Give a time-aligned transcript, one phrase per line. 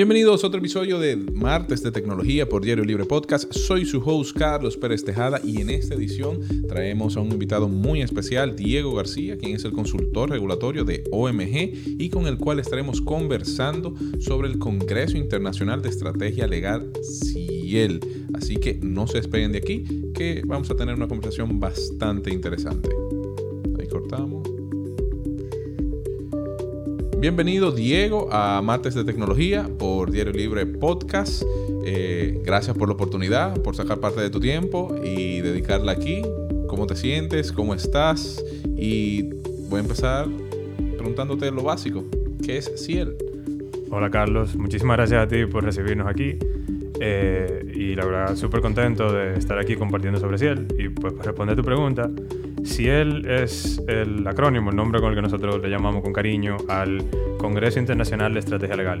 [0.00, 3.52] Bienvenidos a otro episodio de Martes de Tecnología por Diario Libre Podcast.
[3.52, 8.00] Soy su host Carlos Pérez Tejada y en esta edición traemos a un invitado muy
[8.00, 13.02] especial, Diego García, quien es el consultor regulatorio de OMG y con el cual estaremos
[13.02, 18.00] conversando sobre el Congreso Internacional de Estrategia Legal CIEL.
[18.32, 22.88] Así que no se despeguen de aquí, que vamos a tener una conversación bastante interesante.
[23.78, 24.39] Ahí cortamos.
[27.20, 31.42] Bienvenido Diego a Martes de Tecnología por Diario Libre Podcast.
[31.84, 36.22] Eh, gracias por la oportunidad, por sacar parte de tu tiempo y dedicarla aquí.
[36.66, 37.52] ¿Cómo te sientes?
[37.52, 38.42] ¿Cómo estás?
[38.74, 39.34] Y
[39.68, 40.28] voy a empezar
[40.96, 42.06] preguntándote lo básico.
[42.42, 43.14] ¿Qué es Ciel?
[43.90, 46.38] Hola Carlos, muchísimas gracias a ti por recibirnos aquí.
[47.00, 50.68] Eh, y la verdad, súper contento de estar aquí compartiendo sobre Ciel.
[50.78, 52.08] Y pues responder tu pregunta,
[52.64, 57.04] Ciel es el acrónimo, el nombre con el que nosotros le llamamos con cariño al
[57.38, 59.00] Congreso Internacional de Estrategia Legal.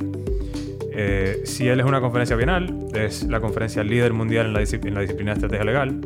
[0.92, 5.00] Eh, Ciel es una conferencia bienal, es la conferencia líder mundial en la, en la
[5.00, 6.00] disciplina de estrategia legal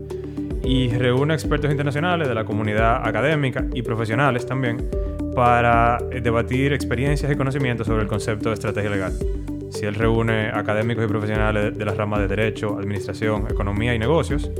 [0.62, 4.88] y reúne expertos internacionales de la comunidad académica y profesionales también
[5.34, 9.12] para debatir experiencias y conocimientos sobre el concepto de estrategia legal.
[9.70, 14.50] Ciel reúne académicos y profesionales de las ramas de Derecho, Administración, Economía y Negocios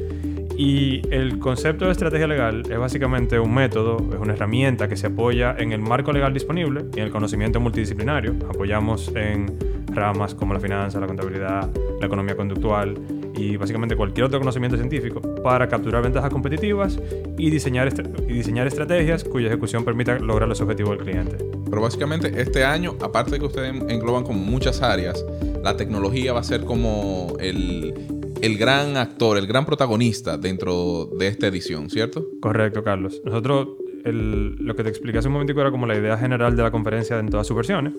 [0.57, 5.09] y el concepto de estrategia legal es básicamente un método, es una herramienta que se
[5.09, 8.35] apoya en el marco legal disponible y en el conocimiento multidisciplinario.
[8.49, 12.97] Apoyamos en ramas como la finanza, la contabilidad, la economía conductual
[13.37, 17.01] y básicamente cualquier otro conocimiento científico para capturar ventajas competitivas
[17.37, 17.93] y diseñar,
[18.29, 21.37] y diseñar estrategias cuya ejecución permita lograr los objetivos del cliente.
[21.69, 25.25] Pero básicamente este año, aparte de que ustedes engloban como muchas áreas,
[25.63, 27.95] la tecnología va a ser como el,
[28.45, 32.27] el gran actor, el gran protagonista dentro de esta edición, ¿cierto?
[32.41, 33.23] Correcto, Carlos.
[33.25, 33.69] Nosotros,
[34.05, 37.19] lo que te expliqué hace un momentico era como la idea general de la conferencia
[37.19, 37.95] en todas sus versiones.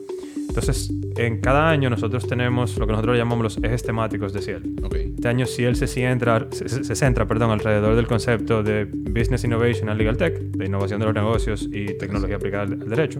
[0.48, 4.76] Entonces, en cada año nosotros tenemos lo que nosotros llamamos los ejes temáticos de Ciel.
[4.94, 9.98] Este año Ciel se centra, se, centra perdón, alrededor del concepto de Business Innovation and
[9.98, 13.20] Legal Tech, de innovación de los negocios y tecnología aplicada al, al derecho.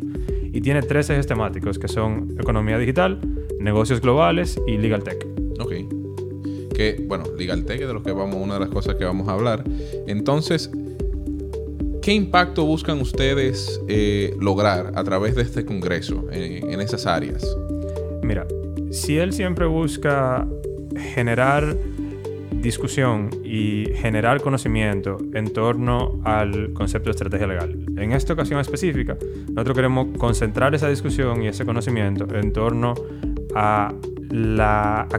[0.54, 3.20] Y tiene tres ejes temáticos que son economía digital,
[3.60, 5.26] negocios globales y legal tech.
[5.60, 6.05] Ok
[6.76, 9.34] que, bueno, LegalTech es de lo que vamos, una de las cosas que vamos a
[9.34, 9.64] hablar.
[10.08, 10.70] Entonces,
[12.02, 17.46] ¿qué impacto buscan ustedes eh, lograr a través de este congreso en esas áreas?
[18.22, 18.48] Mira,
[18.92, 20.48] si él siempre busca
[21.14, 21.76] generar
[22.66, 27.86] discusión y generar conocimiento en torno al concepto de estrategia legal.
[27.96, 29.18] En esta ocasión específica,
[29.50, 32.96] nosotros queremos concentrar esa discusión y ese conocimiento en torno
[33.54, 33.94] a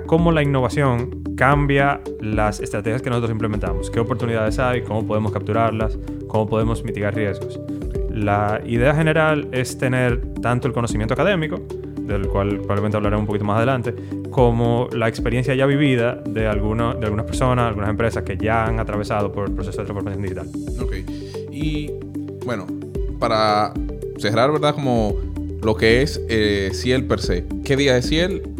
[0.06, 5.98] cómo la innovación cambia las estrategias que nosotros implementamos, qué oportunidades hay, cómo podemos capturarlas,
[6.26, 7.60] cómo podemos mitigar riesgos.
[8.10, 11.60] La idea general es tener tanto el conocimiento académico,
[12.00, 13.94] del cual probablemente hablaré un poquito más adelante,
[14.30, 19.32] como la experiencia ya vivida de, de algunas personas, algunas empresas que ya han atravesado
[19.32, 20.48] por el proceso de transformación digital.
[20.80, 20.94] Ok.
[21.50, 21.90] Y
[22.44, 22.66] bueno,
[23.18, 23.74] para
[24.18, 24.74] cerrar, ¿verdad?
[24.74, 25.14] Como
[25.62, 27.44] lo que es eh, Ciel per se.
[27.64, 28.55] ¿Qué día es Ciel?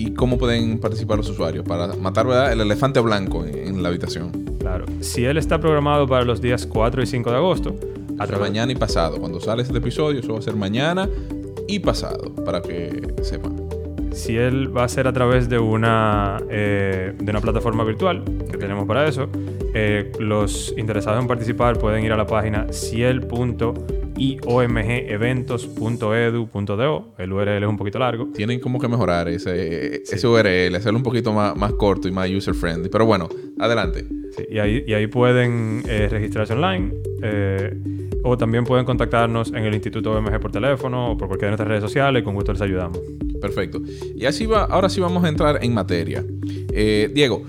[0.00, 2.52] Y cómo pueden participar los usuarios para matar ¿verdad?
[2.52, 4.30] el elefante blanco en, la habitación.
[4.58, 7.76] Claro, si él está programado para los días 4 y 5 de agosto,
[8.18, 9.18] a mañana y pasado.
[9.18, 11.08] Cuando sale este episodio, eso va a ser mañana
[11.68, 13.56] y pasado, para que sepan.
[14.12, 18.56] Si él va a ser a través de una, eh, de una plataforma virtual que
[18.56, 19.28] tenemos para eso,
[19.74, 23.74] eh, los interesados en participar pueden ir a la página ciel.com
[24.20, 27.14] y omgeventos.edu.do.
[27.16, 28.28] El URL es un poquito largo.
[28.34, 32.28] Tienen como que mejorar ese, ese URL, hacerlo un poquito más, más corto y más
[32.28, 32.90] user friendly.
[32.90, 34.04] Pero bueno, adelante.
[34.50, 36.92] y, ahí, y ahí pueden eh, registrarse online.
[37.22, 37.74] Eh,
[38.22, 41.68] o también pueden contactarnos en el Instituto OMG por teléfono o por cualquiera de nuestras
[41.68, 42.22] redes sociales.
[42.22, 43.00] Con gusto les ayudamos.
[43.40, 43.80] Perfecto.
[44.14, 46.22] Y así va, ahora sí vamos a entrar en materia.
[46.70, 47.42] Diego,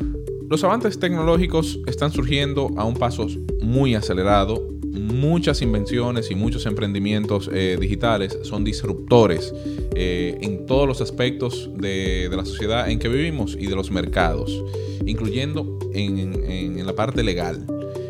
[0.51, 3.25] los avances tecnológicos están surgiendo a un paso
[3.62, 9.53] muy acelerado muchas invenciones y muchos emprendimientos eh, digitales son disruptores
[9.95, 14.62] eh, en todos los aspectos de, la sociedad en que vivimos y de los mercados,
[15.06, 17.65] incluyendo en, la parte legal.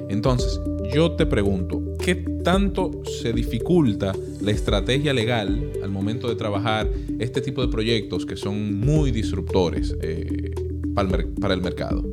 [0.10, 0.60] Entonces,
[0.92, 6.90] yo te pregunto, ¿qué tanto se dificulta la estrategia legal al momento de trabajar
[7.20, 10.56] este tipo de proyectos que son muy disruptores eh,
[10.96, 12.04] para el mercado?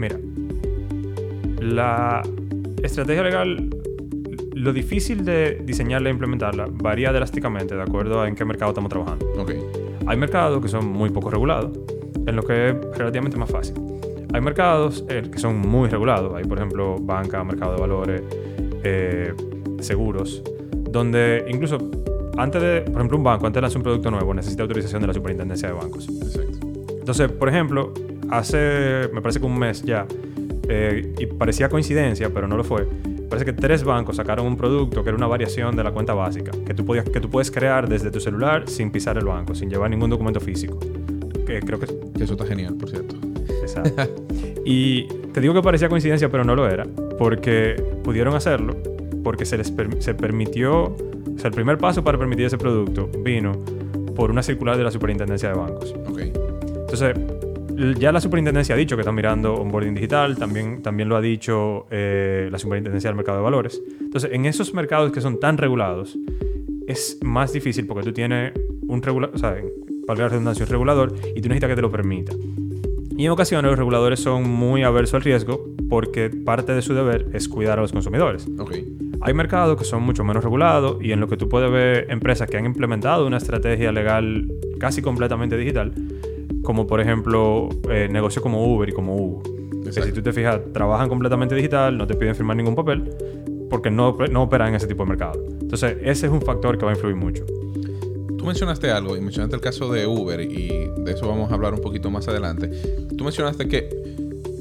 [0.00, 0.18] Mira,
[1.60, 2.22] la
[2.82, 3.68] estrategia legal
[4.54, 8.88] lo difícil de diseñarla e implementarla varía drásticamente de acuerdo a en qué mercado estamos
[8.88, 9.26] trabajando.
[9.42, 9.60] Okay.
[10.06, 11.78] Hay mercados que son muy poco regulados,
[12.26, 13.74] en lo que es relativamente más fácil.
[14.32, 16.34] Hay mercados eh, que son muy regulados.
[16.34, 18.22] Hay, por ejemplo, banca, mercado de valores,
[18.82, 19.34] eh,
[19.80, 20.42] seguros,
[20.90, 21.76] donde incluso
[22.38, 25.08] antes de, por ejemplo, un banco, antes de lanzar un producto nuevo, necesita autorización de
[25.08, 26.08] la superintendencia de bancos.
[26.08, 26.58] Exacto.
[26.98, 27.92] Entonces, por ejemplo,
[28.30, 30.06] hace, me parece que un mes ya,
[30.68, 32.86] eh, y parecía coincidencia, pero no lo fue,
[33.28, 36.50] parece que tres bancos sacaron un producto que era una variación de la cuenta básica,
[36.66, 39.70] que tú, podías, que tú puedes crear desde tu celular sin pisar el banco, sin
[39.70, 40.78] llevar ningún documento físico.
[41.46, 41.86] Que creo que...
[42.22, 43.16] Eso está genial, por cierto.
[43.62, 44.08] Exacto.
[44.64, 46.84] y te digo que parecía coincidencia, pero no lo era,
[47.18, 48.76] porque pudieron hacerlo,
[49.22, 53.52] porque se les se permitió, o sea, el primer paso para permitir ese producto vino
[54.14, 55.94] por una circular de la Superintendencia de Bancos.
[56.08, 56.18] Ok.
[56.18, 57.14] Entonces,
[57.98, 61.86] ya la superintendencia ha dicho que está mirando onboarding digital, también, también lo ha dicho
[61.90, 63.82] eh, la superintendencia del mercado de valores.
[64.00, 66.18] Entonces, en esos mercados que son tan regulados,
[66.86, 68.52] es más difícil porque tú tienes
[68.86, 69.56] un regulador, o sea,
[70.06, 72.32] valga la redundancia, un regulador y tú necesitas que te lo permita.
[73.16, 77.28] Y en ocasiones los reguladores son muy aversos al riesgo porque parte de su deber
[77.32, 78.46] es cuidar a los consumidores.
[78.58, 78.96] Okay.
[79.20, 82.48] Hay mercados que son mucho menos regulados y en lo que tú puedes ver empresas
[82.48, 85.92] que han implementado una estrategia legal casi completamente digital
[86.70, 89.42] como por ejemplo eh, negocios como Uber y como Hugo.
[89.82, 93.10] Que si tú te fijas, trabajan completamente digital, no te piden firmar ningún papel,
[93.68, 95.44] porque no, no operan en ese tipo de mercado.
[95.60, 97.44] Entonces, ese es un factor que va a influir mucho.
[98.38, 100.68] Tú mencionaste algo, y mencionaste el caso de Uber, y
[100.98, 102.68] de eso vamos a hablar un poquito más adelante.
[103.18, 103.88] Tú mencionaste que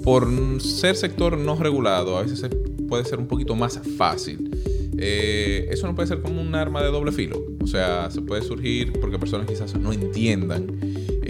[0.03, 0.27] por
[0.59, 2.49] ser sector no regulado, a veces
[2.87, 4.49] puede ser un poquito más fácil.
[4.97, 7.39] Eh, eso no puede ser como un arma de doble filo.
[7.61, 10.65] O sea, se puede surgir porque personas quizás no entiendan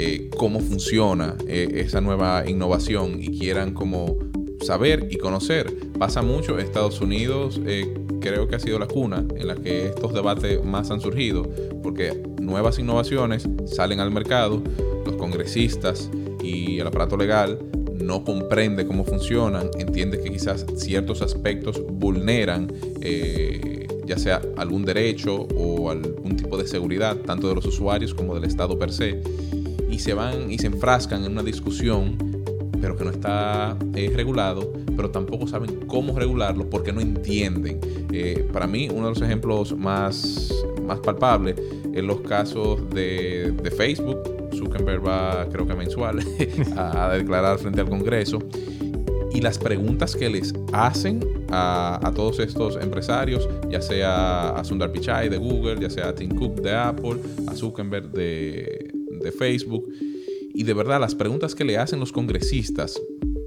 [0.02, 4.18] eh, cómo funciona eh, esa nueva innovación y quieran como
[4.62, 5.76] saber y conocer.
[6.00, 10.14] Pasa mucho Estados Unidos, eh, creo que ha sido la cuna en la que estos
[10.14, 11.44] debates más han surgido,
[11.84, 14.64] porque nuevas innovaciones salen al mercado,
[15.06, 16.10] los congresistas
[16.42, 17.60] y el aparato legal
[17.94, 22.72] no comprende cómo funcionan, entiende que quizás ciertos aspectos vulneran
[24.06, 28.46] ya sea algún derecho o algún tipo de seguridad, tanto de los usuarios como del
[28.46, 29.22] Estado per se
[29.90, 32.18] y se van y se enfrascan en una discusión,
[32.80, 37.80] pero que no está eh, regulado, pero tampoco saben cómo regularlo porque no entienden.
[38.12, 40.54] Eh, para mí, uno de los ejemplos más,
[40.86, 41.56] más palpables
[41.94, 44.18] es los casos de, de Facebook.
[44.56, 46.20] Zuckerberg va, creo que mensual,
[46.78, 48.40] a, declarar frente al Congreso
[49.32, 51.20] y las preguntas que les hacen
[51.50, 56.16] a, a, todos estos empresarios, ya sea a Sundar Pichai de Google, ya sea a
[56.16, 58.89] Tim Cook de Apple, a Zuckerberg de,
[59.22, 59.92] de Facebook.
[60.54, 63.00] Y de verdad, las preguntas que le hacen los congresistas,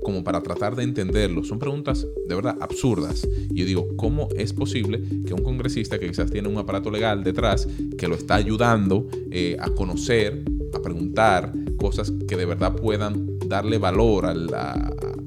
[0.03, 3.27] como para tratar de entenderlo, son preguntas de verdad absurdas.
[3.51, 7.23] Y yo digo, ¿cómo es posible que un congresista que quizás tiene un aparato legal
[7.25, 13.39] detrás, que lo está ayudando eh, a conocer, a preguntar cosas que de verdad puedan
[13.47, 14.49] darle valor al,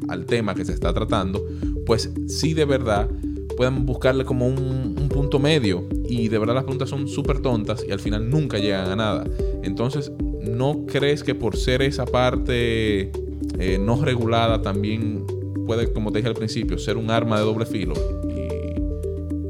[0.08, 1.46] al tema que se está tratando,
[1.86, 3.10] pues sí de verdad
[3.56, 5.88] puedan buscarle como un, un punto medio.
[6.08, 9.26] Y de verdad las preguntas son súper tontas y al final nunca llegan a nada.
[9.64, 10.12] Entonces
[10.46, 13.12] ¿no crees que por ser esa parte
[13.60, 15.26] eh, no regulada también
[15.66, 17.94] puede, como te dije al principio, ser un arma de doble filo?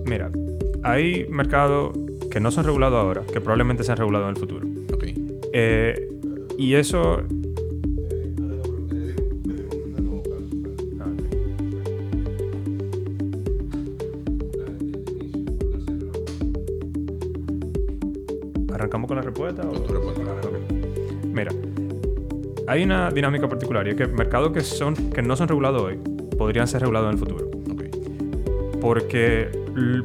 [0.06, 0.32] Mira,
[0.84, 1.98] hay mercados
[2.30, 4.68] que no son regulados ahora, que probablemente sean regulados en el futuro.
[5.58, 6.10] Eh,
[6.58, 7.22] y eso
[18.74, 19.64] ¿Arrancamos con la respuesta?
[19.64, 20.55] O?
[21.36, 21.52] Mira,
[22.66, 26.00] hay una dinámica particular y es que mercados que, son, que no son regulados hoy
[26.38, 27.52] podrían ser regulados en el futuro.
[28.80, 29.50] Porque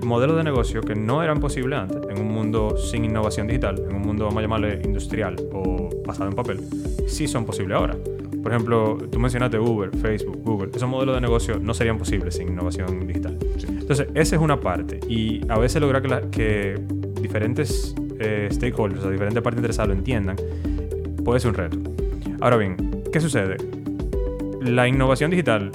[0.03, 3.95] modelos de negocio que no eran posibles antes, en un mundo sin innovación digital, en
[3.95, 6.61] un mundo, vamos a llamarle industrial o basado en papel,
[7.07, 7.95] sí son posibles ahora.
[8.43, 10.71] Por ejemplo, tú mencionaste Uber, Facebook, Google.
[10.75, 13.39] Esos modelos de negocio no serían posibles sin innovación digital.
[13.69, 14.99] Entonces, esa es una parte.
[15.07, 16.81] Y a veces lograr que, que
[17.21, 20.37] diferentes eh, stakeholders, o diferentes partes interesadas lo entiendan,
[21.25, 21.79] puede ser un reto.
[22.41, 23.57] Ahora bien, ¿qué sucede?
[24.63, 25.71] La innovación digital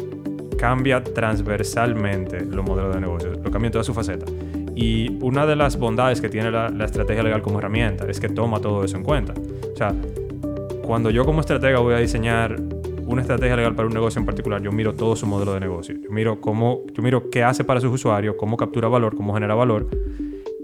[0.57, 4.25] cambia transversalmente los modelos de negocio, lo cambia en toda su faceta.
[4.75, 8.59] Y una de las bondades que tiene la, estrategia legal como herramienta es que toma
[8.59, 9.33] todo eso en cuenta.
[9.73, 9.93] O sea,
[10.83, 12.57] cuando yo como estratega voy a diseñar
[13.05, 15.95] una estrategia legal para un negocio en particular, yo miro todo su modelo de negocio.
[16.01, 19.55] Yo miro cómo, yo miro qué hace para sus usuarios, cómo captura valor, cómo genera
[19.55, 19.87] valor,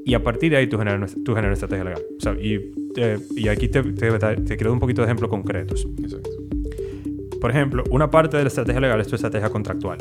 [0.05, 2.01] y a partir de ahí tú generas, tú generas estrategia legal.
[2.17, 5.88] O sea, y eh, y aquí te, te, te, quiero un poquito de ejemplos concretos.
[6.01, 6.29] Exacto.
[7.39, 9.98] Por ejemplo, una parte de la estrategia legal es tu estrategia contractual.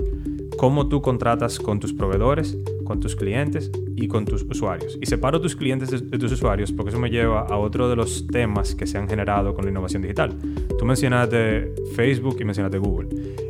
[0.58, 4.98] Cómo tú contratas con tus proveedores, con tus clientes y con tus usuarios.
[5.00, 8.26] Y separo tus clientes de, tus usuarios porque eso me lleva a otro de los
[8.26, 10.36] temas que se han generado con la innovación digital.
[10.78, 13.08] Tú mencionaste Facebook y mencionaste Google.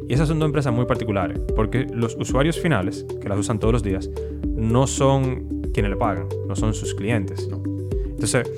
[0.08, 3.72] Y esas son dos empresas muy particulares porque los usuarios finales, que las usan todos
[3.72, 4.08] los días,
[4.56, 7.48] no son quienes le pagan, no son sus clientes.
[7.48, 7.62] No.
[8.04, 8.50] Entonces,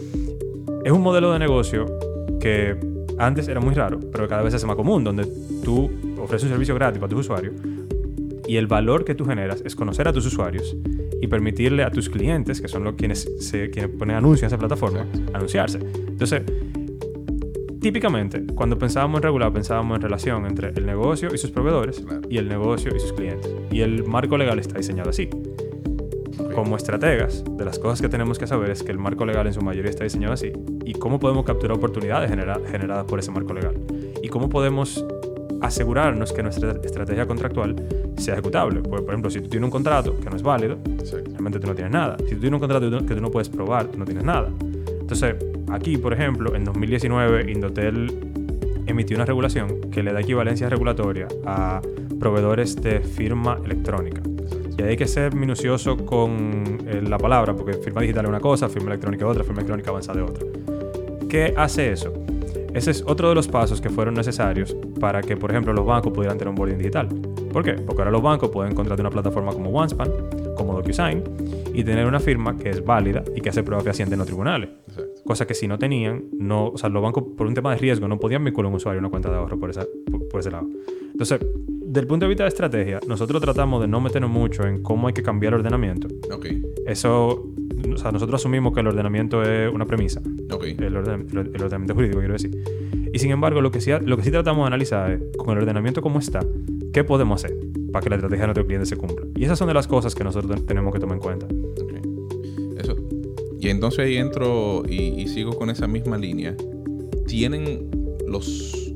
[0.84, 1.86] es un modelo de negocio
[2.40, 2.76] que
[3.18, 5.26] antes era muy raro, pero cada vez es más común, donde
[5.64, 5.90] tú
[6.20, 7.54] ofreces un servicio gratis para tus usuarios
[8.46, 10.76] y el valor que tú generas es conocer a tus usuarios
[11.20, 14.58] y permitirle a tus clientes, que son los quienes, se, quienes ponen anuncios en esa
[14.58, 15.78] plataforma, anunciarse.
[15.78, 16.42] Entonces,
[17.80, 22.38] típicamente, cuando pensábamos en regular, pensábamos en relación entre el negocio y sus proveedores y
[22.38, 23.50] el negocio y sus clientes.
[23.70, 25.30] Y el marco legal está diseñado así.
[26.54, 29.54] Como estrategas, de las cosas que tenemos que saber es que el marco legal en
[29.54, 30.52] su mayoría está diseñado así.
[30.84, 33.74] Y cómo podemos capturar oportunidades generadas por ese marco legal.
[34.22, 35.04] Y cómo podemos
[35.62, 37.76] asegurarnos que nuestra estrategia contractual
[38.18, 38.80] sea ejecutable.
[38.80, 40.76] Porque, por ejemplo, si tú tienes un contrato que no es válido,
[41.30, 42.16] realmente tú no tienes nada.
[42.18, 44.50] Si tú tienes un contrato que tú no puedes probar, tú no tienes nada.
[45.00, 45.36] Entonces,
[45.70, 48.12] aquí, por ejemplo, en 2019, Indotel
[48.86, 51.80] emitió una regulación que le da equivalencia regulatoria a
[52.20, 54.22] proveedores de firma electrónica.
[54.78, 58.68] Y hay que ser minucioso con eh, la palabra, porque firma digital es una cosa,
[58.68, 60.46] firma electrónica es otra, firma electrónica avanzada es otra.
[61.28, 62.12] ¿Qué hace eso?
[62.74, 66.12] Ese es otro de los pasos que fueron necesarios para que, por ejemplo, los bancos
[66.12, 67.08] pudieran tener un boarding digital.
[67.52, 67.74] ¿Por qué?
[67.74, 70.10] Porque ahora los bancos pueden contratar una plataforma como OneSpan,
[70.56, 71.22] como DocuSign,
[71.74, 74.70] y tener una firma que es válida y que hace prueba fehaciente en los tribunales.
[75.26, 78.08] Cosa que si no tenían, no, o sea, los bancos por un tema de riesgo
[78.08, 79.86] no podían vincular a un usuario a una cuenta de ahorro por, esa,
[80.30, 80.66] por, ese lado.
[81.10, 81.40] Entonces,
[81.92, 85.12] del punto de vista de estrategia, nosotros tratamos de no meternos mucho en cómo hay
[85.14, 86.08] que cambiar el ordenamiento.
[86.32, 86.62] Okay.
[86.86, 87.52] Eso
[87.92, 90.22] o sea, nosotros asumimos que el ordenamiento es una premisa.
[90.50, 90.76] Okay.
[90.78, 92.50] El, ordenamiento jurídico, quiero decir.
[93.12, 95.62] Y sin embargo, lo que, sí, lo que sí tratamos de analizar es, con el
[95.62, 96.40] ordenamiento como está,
[96.92, 97.58] ¿qué podemos hacer
[97.92, 99.26] para que la estrategia de nuestro cliente se cumpla?
[99.36, 101.46] Y esas son de las cosas que nosotros tenemos que tomar en cuenta.
[101.46, 102.00] Okay.
[102.78, 102.96] Eso.
[103.60, 106.56] Y entonces ahí entro y, sigo con esa misma línea.
[107.26, 107.90] ¿Tienen
[108.26, 108.91] los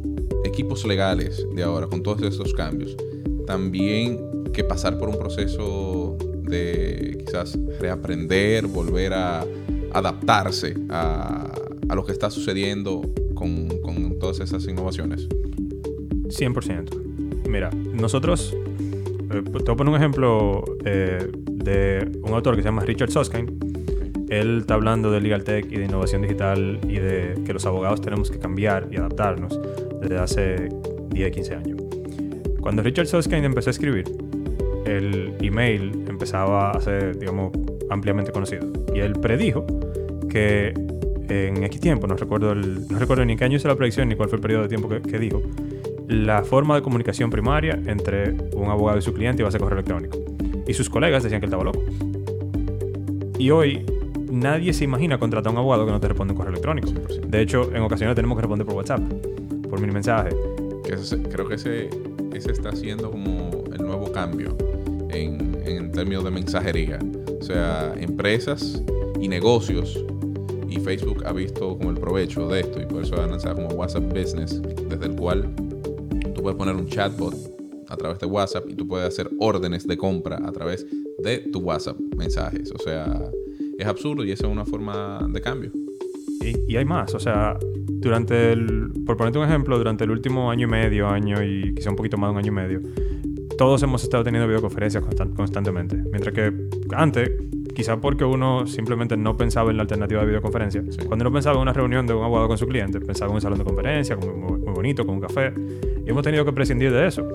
[0.47, 2.97] equipos legales de ahora, con todos estos cambios,
[3.47, 4.19] también
[4.53, 9.45] que pasar por un proceso de quizás reaprender, volver a
[9.93, 11.53] adaptarse a,
[11.89, 13.03] a lo que está sucediendo
[13.35, 15.29] con, con, todas esas innovaciones?
[15.29, 17.49] 100%.
[17.49, 18.57] Mira, nosotros,
[19.31, 23.11] eh, te voy a poner un ejemplo eh, de un autor que se llama Richard
[23.11, 23.65] Susskind.
[24.29, 28.01] Él está hablando de legal tech y de innovación digital y de que los abogados
[28.01, 29.59] tenemos que cambiar y adaptarnos
[30.01, 30.69] desde hace
[31.11, 31.83] 10, 15 años.
[32.61, 34.05] Cuando Richard Susskind empezó a escribir,
[34.87, 37.53] el email empezaba a ser, digamos,
[37.91, 38.67] ampliamente conocido.
[38.95, 39.67] Y él predijo
[40.29, 40.75] que
[41.29, 44.29] en X tiempo, no recuerdo, no recuerdo ni qué año hizo la predicción ni cuál
[44.29, 45.43] fue el periodo de tiempo que, dijo,
[46.09, 49.79] la forma de comunicación primaria entre un abogado y su cliente iba a ser correo
[49.79, 50.19] electrónico.
[50.67, 51.83] Y sus colegas decían que él estaba loco.
[53.39, 53.85] Y hoy
[54.31, 56.91] nadie se imagina contratar a un abogado que no te responde un correo electrónico.
[57.27, 59.01] De hecho, en ocasiones tenemos que responder por WhatsApp,
[59.69, 60.31] por mini mensaje.
[61.31, 61.91] creo que ese
[62.53, 64.57] está siendo como el nuevo cambio
[65.11, 66.99] en, en términos de mensajería.
[67.41, 68.83] O sea, empresas
[69.21, 70.05] y negocios
[70.69, 73.69] y Facebook ha visto como el provecho de esto y por eso ha lanzado como
[73.69, 75.55] WhatsApp Business, desde el cual
[76.35, 77.35] tú puedes poner un chatbot
[77.89, 80.87] a través de WhatsApp y tú puedes hacer órdenes de compra a través
[81.19, 82.73] de tu WhatsApp mensajes.
[82.73, 83.31] O sea,
[83.79, 85.71] es absurdo y esa es una forma de cambio.
[86.43, 90.51] Y, y hay más, o sea, durante el, por ponerte un ejemplo, durante el último
[90.51, 92.81] año y medio, año y quizá un poquito más de un año y medio,
[93.57, 95.03] todos hemos estado teniendo videoconferencias
[95.35, 95.97] constantemente.
[95.97, 96.53] Mientras que
[96.95, 97.31] antes,
[97.75, 101.63] quizá porque uno simplemente no pensaba en la alternativa de videoconferencia, cuando uno pensaba en
[101.63, 104.29] una reunión de un abogado con su cliente, pensaba en un salón de conferencia, muy,
[104.35, 105.53] muy bonito, con un café,
[106.05, 107.27] y hemos tenido que prescindir de eso.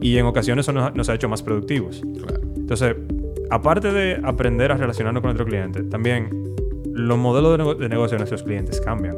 [0.00, 2.02] Y en ocasiones eso nos, ha hecho más productivos.
[2.56, 2.96] Entonces,
[3.50, 6.54] aparte de aprender a relacionarnos con nuestro cliente, también
[6.94, 9.16] los modelos de, negocio de nuestros clientes cambian.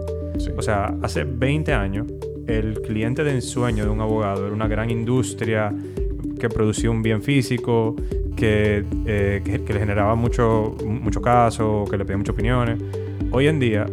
[0.57, 2.07] O sea, hace 20 años,
[2.47, 5.73] el cliente de ensueño de un abogado era una gran industria
[6.39, 7.95] que producía un bien físico,
[8.35, 12.81] que, eh, que, le generaba mucho, mucho caso, que le pedía muchas opiniones.
[13.31, 13.87] Hoy en día,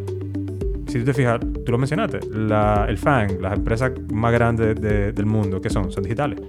[0.88, 5.26] si tú te fijas, tú lo mencionaste, la, el FANG, las empresas más grandes del
[5.26, 5.92] mundo, ¿qué son?
[5.92, 6.40] Son digitales.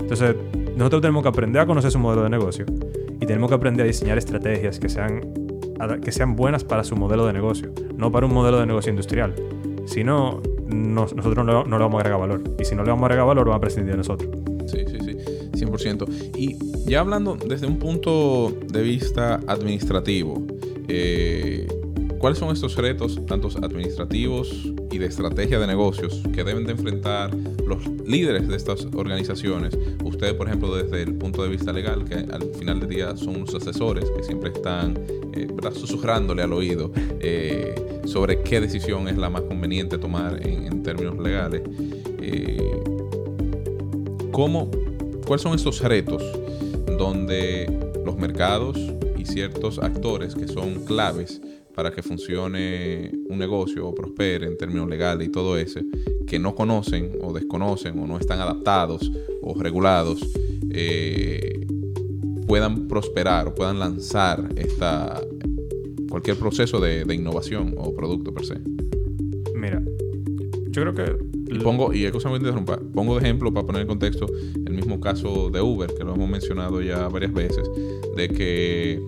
[0.00, 0.36] Entonces,
[0.76, 2.64] nosotros tenemos que aprender a conocer su modelo de negocio
[3.20, 5.20] y tenemos que aprender a diseñar estrategias que sean,
[6.02, 9.34] que sean buenas para su modelo de negocio, no para un modelo de negocio industrial.
[9.86, 12.42] Si no, nosotros no, no, le vamos a agregar valor.
[12.58, 14.30] Y si no le vamos a agregar valor, vamos a prescindir de nosotros.
[14.66, 16.36] Sí, sí, sí, 100%.
[16.36, 16.56] Y
[16.88, 20.42] ya hablando desde un punto de vista administrativo,
[20.88, 21.66] eh,
[22.18, 27.34] ¿cuáles son estos retos, tanto administrativos y de estrategia de negocios, que deben de enfrentar
[27.66, 29.76] los líderes de estas organizaciones?
[30.04, 33.36] Ustedes, por ejemplo, desde el punto de vista legal, que al final del día son
[33.36, 34.98] unos asesores que siempre están
[35.34, 37.74] eh, susurrándole al oído eh,
[38.04, 41.62] sobre qué decisión es la más conveniente tomar en, términos legales.
[42.20, 42.82] Eh,
[44.32, 44.70] ¿Cómo
[45.26, 46.22] ¿Cuáles son estos retos
[46.98, 47.70] donde
[48.04, 48.76] los mercados
[49.16, 51.40] y ciertos actores que son claves
[51.74, 55.80] para que funcione un negocio o prospere en términos legales y todo eso,
[56.26, 59.10] que no conocen o desconocen o no están adaptados
[59.40, 60.20] o regulados,
[62.46, 65.20] puedan prosperar o puedan lanzar esta,
[66.08, 68.58] cualquier proceso de, de innovación o producto per se.
[69.54, 69.82] Mira,
[70.70, 74.26] yo creo que y pongo, y cosa interrumpa, pongo de ejemplo para poner en contexto
[74.54, 77.68] el mismo caso de Uber, que lo hemos mencionado ya varias veces,
[78.16, 79.02] de que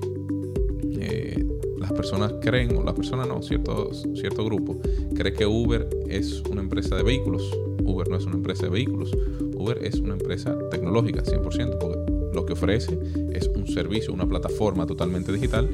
[1.01, 1.45] eh,
[1.79, 4.79] las personas creen, o las personas no, cierto, cierto grupo,
[5.15, 7.51] cree que Uber es una empresa de vehículos.
[7.83, 9.17] Uber no es una empresa de vehículos.
[9.57, 12.99] Uber es una empresa tecnológica, 100%, porque lo que ofrece
[13.33, 15.69] es un servicio, una plataforma totalmente digital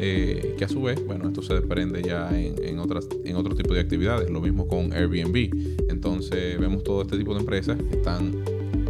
[0.00, 3.74] eh, que a su vez, bueno, esto se desprende ya en, otras, en otro tipo
[3.74, 4.28] de actividades.
[4.30, 5.50] Lo mismo con Airbnb.
[5.88, 8.32] Entonces vemos todo este tipo de empresas que están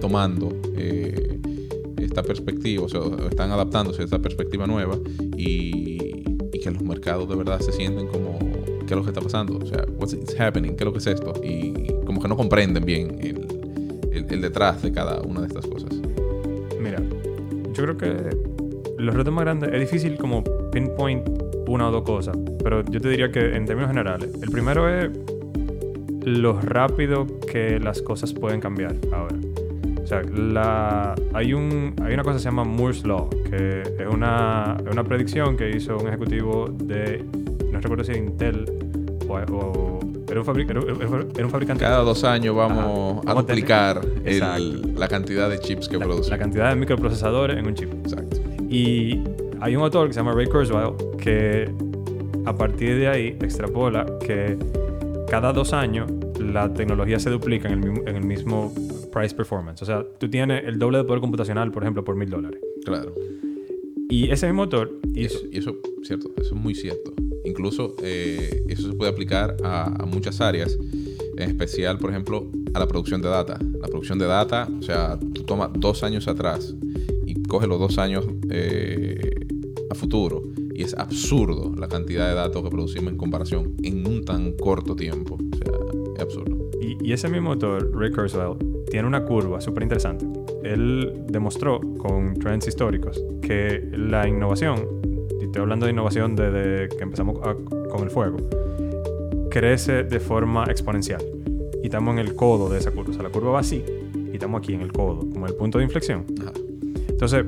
[0.01, 1.39] tomando eh,
[1.99, 3.01] esta perspectiva, o sea,
[3.31, 4.99] están adaptándose a esta perspectiva nueva
[5.37, 6.23] y,
[6.63, 9.67] que los mercados de verdad se sienten como qué es lo que está pasando, o
[9.67, 13.19] sea, what's happening, qué es lo que es esto y como que no comprenden bien
[13.21, 13.47] el,
[14.31, 15.74] el detrás de cada una de estas cosas.
[17.75, 18.15] Yo creo que
[18.99, 21.29] los retos más grandes es difícil como pinpoint
[21.67, 25.11] una o dos cosas, pero yo te diría que en términos generales, el primero es
[26.25, 29.37] lo rápido que las cosas pueden cambiar ahora.
[30.03, 34.07] O sea, la, hay, un, hay una cosa que se llama Moore's Law, que es
[34.09, 37.25] una, una predicción que hizo un ejecutivo de,
[37.73, 38.84] no recuerdo si Intel
[39.35, 41.85] o, era, un era, un fabricante.
[41.85, 46.31] Cada dos años vamos a duplicar la cantidad de chips que produce.
[46.31, 47.93] La cantidad de microprocesadores en un chip.
[47.93, 48.39] Exacto.
[48.69, 49.21] Y
[49.61, 51.71] hay un autor que se llama Ray Kurzweil que
[52.45, 54.59] a partir de ahí extrapola que
[55.29, 58.75] cada dos años la tecnología se duplica en el, mismo, en el mismo
[59.13, 59.83] price performance.
[59.83, 62.61] O sea, tú tienes el doble de poder computacional, por ejemplo, por mil dólares.
[62.85, 63.15] Claro.
[64.11, 64.93] Y ese mismo autor...
[65.15, 67.15] Y eso, y eso, cierto, eso es muy cierto.
[67.45, 70.79] Incluso eh, eso se puede aplicar a, muchas áreas,
[71.37, 73.59] en especial, por ejemplo, a la producción de data.
[73.81, 76.75] La producción de data, o sea, tú tomas dos años atrás
[77.27, 79.47] y coges los dos años eh,
[79.91, 80.43] a futuro
[80.75, 84.97] y es absurdo la cantidad de datos que producimos en comparación en un tan corto
[84.97, 85.35] tiempo.
[85.35, 85.73] O sea,
[86.17, 86.71] es absurdo.
[86.81, 88.57] Y, ese mismo autor, Rick Kurzweil,
[88.91, 90.27] tiene una curva súper interesante.
[90.65, 95.14] Él demostró con trends históricos que la innovación, y
[95.55, 98.39] estoy hablando de innovación desde que empezamos con el fuego,
[99.53, 101.23] crece de forma exponencial.
[101.81, 103.11] Y estamos en el codo de esa curva.
[103.11, 103.85] O sea, la curva va así
[104.33, 106.25] y estamos aquí en el codo, como el punto de inflexión.
[107.09, 107.45] Entonces,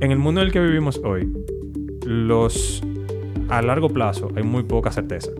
[0.00, 1.30] en el mundo en el que vivimos hoy,
[2.06, 2.82] los
[3.50, 5.30] a largo plazo hay muy poca certeza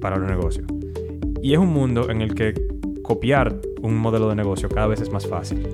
[0.00, 0.68] para los negocios.
[1.42, 2.54] Y es un mundo en el que
[3.02, 5.66] copiar un modelo de negocio cada vez es más fácil.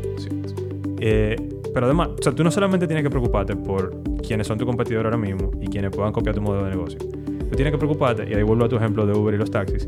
[0.98, 1.36] Eh,
[1.76, 5.04] pero además, o sea, tú no solamente tienes que preocuparte por quiénes son tus competidores
[5.04, 6.98] ahora mismo y quienes puedan copiar tu modelo de negocio.
[6.98, 9.86] Tú tienes que preocuparte, y ahí vuelvo a tu ejemplo de Uber y los taxis,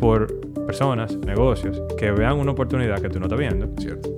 [0.00, 3.72] por personas, negocios, que vean una oportunidad que tú no estás viendo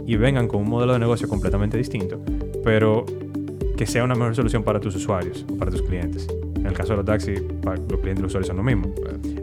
[0.07, 2.19] y vengan con un modelo de negocio completamente distinto,
[2.65, 3.05] pero
[3.77, 6.27] que sea una mejor solución para tus usuarios o para tus clientes.
[6.57, 8.91] En el caso de los taxis, los clientes y los usuarios son lo mismo.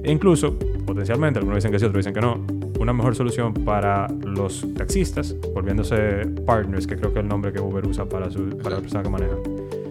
[0.03, 2.43] E incluso, potencialmente, algunos dicen que sí, otros dicen que no,
[2.79, 7.59] una mejor solución para los taxistas, volviéndose partners, que creo que es el nombre que
[7.59, 9.35] Uber usa para, su, para la persona que maneja.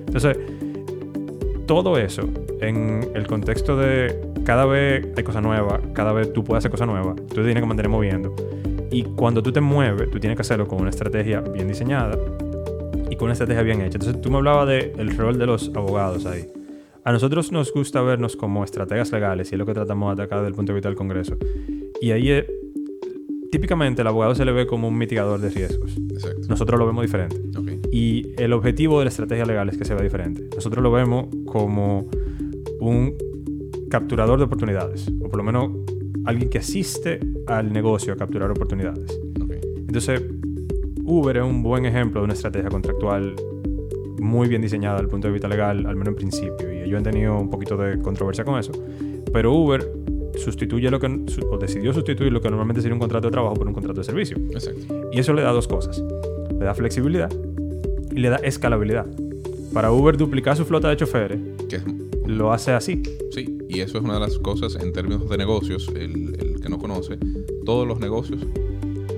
[0.07, 0.38] Entonces,
[1.66, 2.22] todo eso
[2.61, 6.87] en el contexto de cada vez hay cosa nueva, cada vez tú puedes hacer cosa
[6.87, 8.35] nueva, tú te tienes que mantener moviendo.
[8.90, 12.18] Y cuando tú te mueves, tú tienes que hacerlo con una estrategia bien diseñada
[13.11, 13.98] y con una estrategia bien hecha.
[13.98, 16.46] Entonces tú me hablabas del rol de los abogados ahí.
[17.05, 20.38] A nosotros nos gusta vernos como estrategas legales y es lo que tratamos de atacar
[20.38, 21.37] desde el punto de vista del Congreso.
[22.01, 22.31] Y ahí
[23.51, 25.97] típicamente el abogado se le ve como un mitigador de riesgos.
[25.97, 26.49] Exacto.
[26.49, 27.37] Nosotros lo vemos diferente.
[27.91, 30.49] Y el objetivo de la estrategia legal es que se vea diferente.
[30.55, 32.09] Nosotros lo vemos como
[32.81, 33.15] un
[33.91, 35.71] capturador de oportunidades, o por lo menos
[36.25, 39.19] alguien que asiste al negocio a capturar oportunidades.
[39.79, 40.23] Entonces,
[41.05, 43.35] Uber es un buen ejemplo de una estrategia contractual
[44.21, 46.99] muy bien diseñada desde el punto de vista legal, al menos en principio, y ellos
[46.99, 48.73] han tenido un poquito de controversia con eso,
[49.33, 49.91] pero Uber
[50.38, 51.07] sustituye lo que,
[51.51, 54.05] o decidió sustituir lo que normalmente sería un contrato de trabajo por un contrato de
[54.05, 54.37] servicio.
[54.51, 55.09] Exacto.
[55.12, 56.03] Y eso le da dos cosas.
[56.59, 57.31] Le da flexibilidad
[58.11, 59.07] y le da escalabilidad.
[59.72, 61.38] Para Uber duplicar su flota de choferes,
[62.27, 63.03] lo hace así.
[63.31, 66.68] Sí, y eso es una de las cosas en términos de negocios, el, el que
[66.68, 67.18] no conoce,
[67.64, 68.40] todos los negocios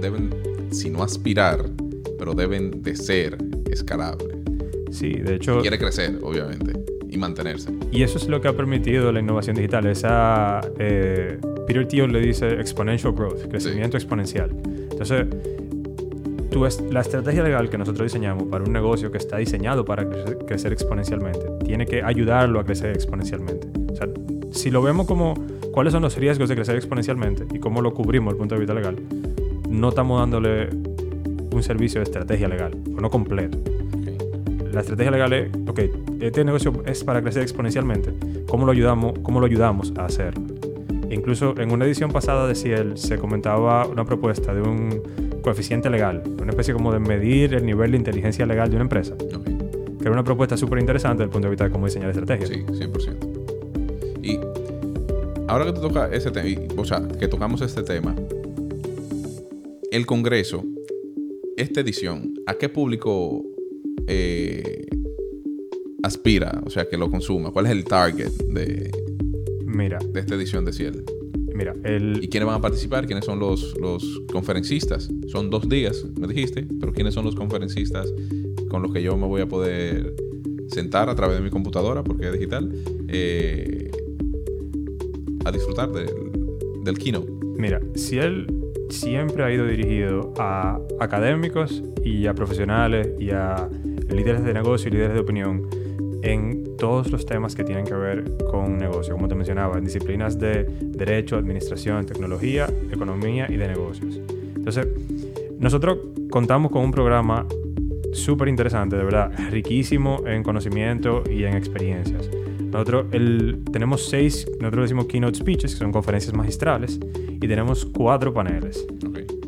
[0.00, 0.30] deben,
[0.70, 1.64] si no aspirar,
[2.18, 3.38] pero deben de ser
[3.70, 4.36] escalables.
[4.90, 5.60] Sí, de hecho...
[5.60, 6.72] quiere crecer, obviamente,
[7.10, 7.70] y mantenerse.
[7.90, 9.86] Y eso es lo que ha permitido la innovación digital.
[9.86, 14.50] Esa, eh, Peter Thiel le dice exponential growth, crecimiento exponencial.
[14.90, 15.26] Entonces,
[16.50, 20.08] tu es- la estrategia legal que nosotros diseñamos para un negocio que está diseñado para
[20.08, 23.68] crecer, crecer exponencialmente tiene que ayudarlo a crecer exponencialmente.
[23.92, 24.08] O sea,
[24.50, 25.34] si lo vemos como
[25.72, 28.60] cuáles son los riesgos de crecer exponencialmente y cómo lo cubrimos desde el punto de
[28.60, 28.96] vista legal,
[29.68, 30.68] no estamos dándole
[31.52, 33.58] un servicio de estrategia legal, o no completo.
[34.72, 35.80] La estrategia legal es, ok,
[36.20, 38.12] este negocio es para crecer exponencialmente.
[38.46, 40.44] ¿Cómo lo ayudamos, cómo lo ayudamos a hacerlo?
[41.08, 45.02] E Incluso en una edición pasada de Ciel se comentaba una propuesta de un
[45.42, 49.14] coeficiente legal, una especie como de medir el nivel de inteligencia legal de una empresa,
[49.14, 49.44] Ok.
[49.44, 52.48] que era una propuesta súper interesante desde el punto de vista de cómo diseñar estrategias.
[52.50, 53.16] Sí, 100%.
[54.22, 54.38] Y
[55.48, 58.14] ahora que tú tocas ese tema, o sea, que tocamos este tema,
[59.90, 60.64] el Congreso,
[61.56, 63.42] esta edición, ¿a qué público
[64.06, 64.86] eh,
[66.02, 66.62] aspira?
[66.64, 67.50] O sea, que lo consuma.
[67.50, 68.90] ¿Cuál es el target de,
[69.64, 71.04] Mira, de esta edición de Ciel?
[71.54, 73.06] mira, el, ¿Y quiénes van a participar?
[73.06, 75.10] ¿Quiénes son los, los conferencistas?
[75.26, 78.12] Son dos días, me dijiste, pero ¿quiénes son los conferencistas
[78.70, 80.14] con los que yo me voy a poder
[80.68, 82.72] sentar a través de mi computadora, porque es digital,
[83.08, 83.90] eh,
[85.44, 86.08] a disfrutar del,
[86.84, 87.30] del keynote?
[87.58, 88.46] Mira, si él
[88.88, 93.68] siempre ha ido dirigido a académicos y a profesionales y a
[94.10, 95.66] líderes de negocio y líderes de opinión
[96.22, 100.38] en todos los temas que tienen que ver con negocio, como te mencionaba, en disciplinas
[100.38, 104.20] de derecho, administración, tecnología, economía y de negocios.
[104.54, 104.86] Entonces,
[105.58, 105.98] nosotros
[106.30, 107.46] contamos con un programa
[108.12, 112.28] súper interesante, de verdad, riquísimo en conocimiento y en experiencias.
[112.70, 118.32] Nosotros el- tenemos seis, nosotros decimos keynote speeches, que son conferencias magistrales, y tenemos cuatro
[118.34, 118.86] paneles.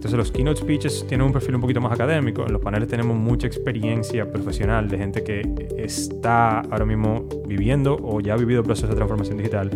[0.02, 2.44] Entonces los keynote speeches tienen un perfil un poquito más académico.
[2.44, 5.42] En los paneles tenemos mucha experiencia profesional de gente que
[5.78, 9.70] está ahora mismo viviendo o ya ha vivido procesos de transformación digital,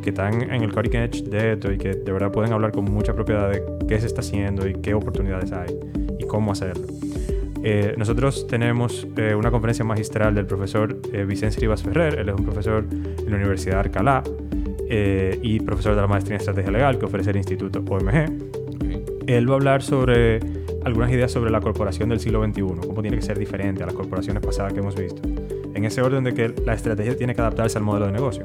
[0.00, 2.84] que están en el cutting edge de esto y que de verdad pueden hablar con
[2.84, 5.76] mucha propiedad de qué se está haciendo y qué oportunidades hay
[6.16, 6.86] y cómo hacerlo.
[7.64, 12.34] Eh, nosotros tenemos eh, una conferencia magistral del profesor eh, Vicente Rivas Ferrer, él es
[12.36, 14.22] un profesor en la Universidad de Alcalá
[14.94, 18.61] eh, y profesor de la maestría en estrategia legal que ofrece el Instituto OMG.
[19.26, 20.40] Él va a hablar sobre
[20.84, 23.94] algunas ideas sobre la corporación del siglo XXI, cómo tiene que ser diferente a las
[23.94, 25.22] corporaciones pasadas que hemos visto.
[25.74, 28.42] En ese orden de que la estrategia tiene que adaptarse al modelo de negocio.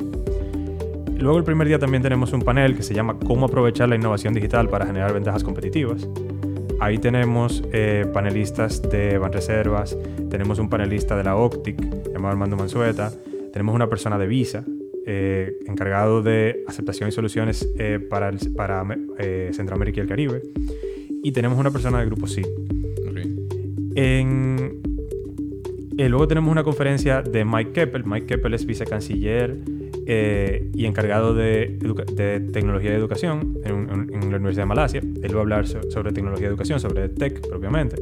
[1.18, 4.34] Luego el primer día también tenemos un panel que se llama Cómo aprovechar la innovación
[4.34, 6.08] digital para generar ventajas competitivas.
[6.80, 9.98] Ahí tenemos eh, panelistas de Banreservas,
[10.30, 11.82] tenemos un panelista de la Optic
[12.14, 13.12] llamado Armando Mansueta,
[13.52, 14.64] tenemos una persona de Visa
[15.08, 18.86] eh, encargado de aceptación y soluciones eh, para, el- para
[19.18, 20.42] eh, Centroamérica y el Caribe
[21.24, 22.42] y tenemos una persona del grupo sí.
[22.44, 23.18] ok.
[23.96, 24.82] En,
[25.98, 28.04] luego tenemos una conferencia de Mike Keppel.
[28.06, 29.58] Mike Keppel es vicecanciller
[30.06, 31.78] y encargado de,
[32.14, 33.88] de tecnología y educación en,
[34.32, 35.02] la Universidad de Malasia.
[35.24, 37.96] Él va a hablar so- sobre tecnología y educación, sobre tech propiamente.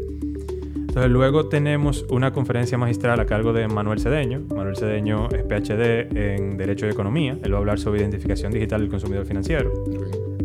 [0.95, 4.43] Entonces luego tenemos una conferencia magistral a cargo de Manuel Cedeño.
[4.55, 7.37] Manuel Cedeño es PhD en Derecho y Economía.
[7.43, 9.73] Él va a hablar sobre identificación digital del consumidor financiero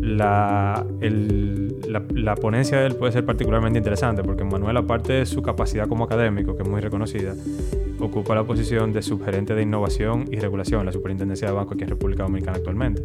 [0.01, 5.25] la, el- la, la ponencia de él puede ser particularmente interesante porque Manuel, aparte de
[5.25, 7.33] su capacidad como académico, que es muy reconocida,
[7.99, 11.83] ocupa la posición de subgerente de innovación y regulación en la Superintendencia de Banco aquí
[11.83, 13.03] en República Dominicana actualmente.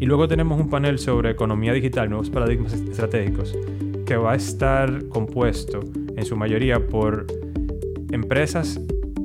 [0.00, 3.56] Y luego tenemos un panel sobre economía digital, nuevos paradigmas est- estratégicos,
[4.04, 5.80] que va a estar compuesto
[6.18, 7.26] en su mayoría por
[8.10, 8.80] empresas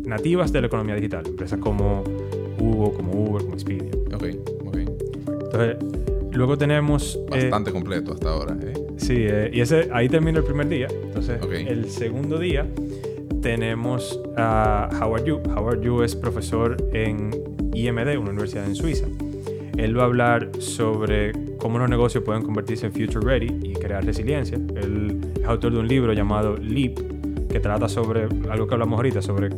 [0.05, 2.03] nativas de la economía digital, empresas como
[2.59, 3.89] Hugo, como Uber, como Expedia.
[4.13, 4.25] Ok,
[4.65, 4.77] ok.
[5.43, 5.77] Entonces,
[6.31, 7.19] luego tenemos...
[7.31, 8.73] eh, Bastante completo hasta ahora, ¿eh?
[8.97, 10.87] Sí, eh, y ese, ahí termina el primer día.
[11.03, 11.51] Entonces, Ok.
[11.53, 12.67] el segundo día
[13.41, 15.39] tenemos a Howard Yu.
[15.55, 17.31] Howard Yu es profesor en
[17.73, 19.07] IMD, una universidad en Suiza.
[19.77, 24.05] Él va a hablar sobre cómo los negocios pueden convertirse en future ready y crear
[24.05, 24.57] resiliencia.
[24.75, 26.97] Él es autor de un libro llamado Leap,
[27.49, 29.49] que trata sobre algo que hablamos ahorita, sobre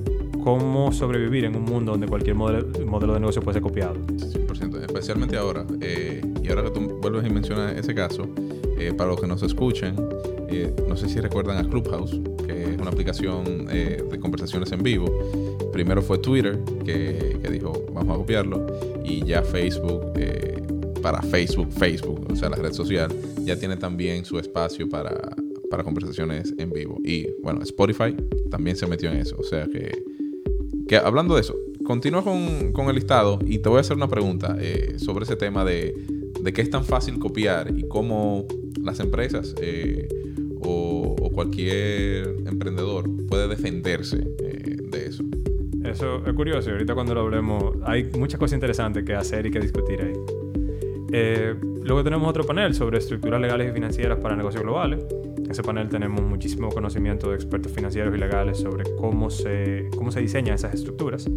[0.44, 3.96] cómo sobrevivir en un mundo donde cualquier modelo, modelo de negocio puede ser copiado.
[3.96, 5.66] 100%, especialmente ahora.
[5.82, 8.28] eh, y ahora que tú vuelves y mencionas ese caso,
[8.78, 9.96] eh, para los que nos escuchen,
[10.50, 14.84] eh, no sé si recuerdan a Clubhouse, que es una aplicación eh, de conversaciones en
[14.84, 15.06] vivo.
[15.72, 18.66] Primero fue Twitter, que, que dijo, vamos a copiarlo,
[19.04, 20.62] y ya Facebook, eh,
[21.02, 23.12] para Facebook, Facebook, o sea, la red social,
[23.44, 25.36] ya tiene también su espacio para,
[25.70, 27.00] para conversaciones en vivo.
[27.04, 28.16] Y bueno, Spotify
[28.50, 29.92] también se metió en eso, o sea que
[30.88, 34.08] que hablando de eso, continúa con, con el listado y te voy a hacer una
[34.08, 35.96] pregunta eh, sobre ese tema de,
[36.40, 38.46] de qué es tan fácil copiar y cómo
[38.82, 40.08] las empresas eh,
[40.62, 45.24] o, o cualquier emprendedor puede defenderse eh, de eso.
[45.84, 46.72] Eso es curioso.
[46.72, 50.14] Ahorita cuando lo hablemos, hay muchas cosas interesantes que hacer y que discutir ahí.
[51.12, 55.04] Eh, luego tenemos otro panel sobre estructuras legales y financieras para negocios globales.
[55.50, 60.12] Ese ese panel tenemos muchísimo conocimiento de expertos financieros y legales sobre cómo se, cómo
[60.12, 61.30] se diseñan esas estructuras.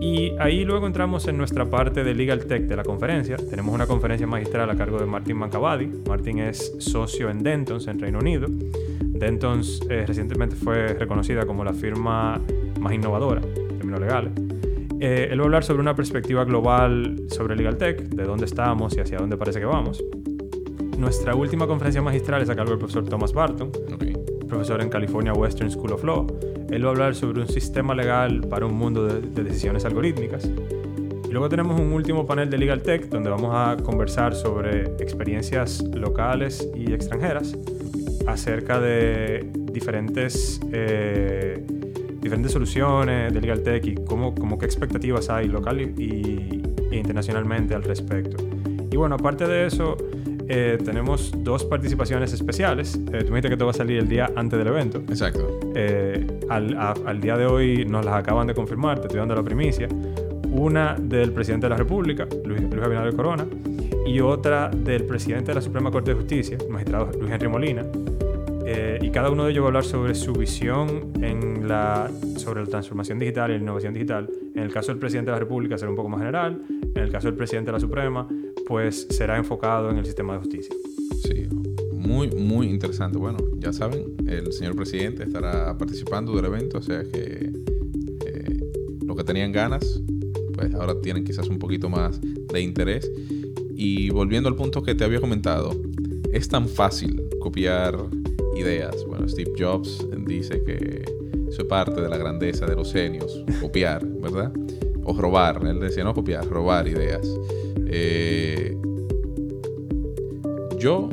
[0.00, 3.36] Y ahí luego entramos en nuestra parte de Legal Tech de la conferencia.
[3.36, 5.86] Tenemos una conferencia magistral a cargo de Martin Mancavadi.
[6.08, 8.48] Martin es socio en Dentons en Reino Unido.
[8.48, 12.40] Dentons eh, recientemente fue reconocida como la firma
[12.80, 14.32] más innovadora en términos legales.
[15.00, 18.96] Eh, él va a hablar sobre una perspectiva global sobre Legal Tech, de dónde estamos
[18.96, 20.02] y hacia dónde parece que vamos.
[20.98, 23.70] Nuestra última conferencia magistral es a cargo del profesor Thomas Barton,
[24.48, 26.26] profesor en California Western School of Law.
[26.70, 30.50] Él va a hablar sobre un sistema legal para un mundo de, de decisiones algorítmicas.
[31.28, 35.82] Y luego tenemos un último panel de Legal Tech donde vamos a conversar sobre experiencias
[35.82, 37.56] locales y extranjeras
[38.26, 41.64] acerca de diferentes, eh,
[42.20, 47.84] diferentes soluciones de Legal Tech y cómo, qué expectativas hay local y, e internacionalmente al
[47.84, 48.36] respecto.
[48.90, 49.96] Y bueno, aparte de eso,
[50.48, 52.94] eh, tenemos dos participaciones especiales.
[52.94, 54.98] Eh, tú me dijiste que todo va a salir el día antes del evento.
[55.08, 55.60] Exacto.
[56.48, 59.88] Al, al, día de hoy nos las acaban de confirmar, te estoy dando la primicia.
[60.50, 63.46] Una del presidente de la República, Luis, Luis Abinader Corona,
[64.06, 67.84] y otra del presidente de la Suprema Corte de Justicia, magistrado Luis Henry Molina,
[68.70, 72.60] eh, y cada uno de ellos va a hablar sobre su visión en la, sobre
[72.60, 74.28] la transformación digital y la innovación digital.
[74.54, 77.10] En el caso del presidente de la República será un poco más general, en el
[77.10, 78.28] caso del presidente de la Suprema,
[78.68, 80.76] pues será enfocado en el sistema de justicia.
[81.22, 81.48] Sí,
[81.90, 83.16] muy, muy interesante.
[83.16, 87.50] Bueno, ya saben, el señor presidente estará participando del evento, o sea que
[88.26, 88.70] eh,
[89.06, 90.02] lo que tenían ganas,
[90.52, 93.10] pues ahora tienen quizás un poquito más de interés.
[93.74, 95.70] Y volviendo al punto que te había comentado,
[96.30, 97.96] es tan fácil copiar
[98.54, 99.02] ideas.
[99.06, 101.04] Bueno, Steve Jobs dice que
[101.48, 104.52] eso es parte de la grandeza de los genios, copiar, ¿verdad?
[105.04, 107.26] O robar, él decía no copiar, robar ideas.
[107.88, 108.76] Eh,
[110.78, 111.08] yo,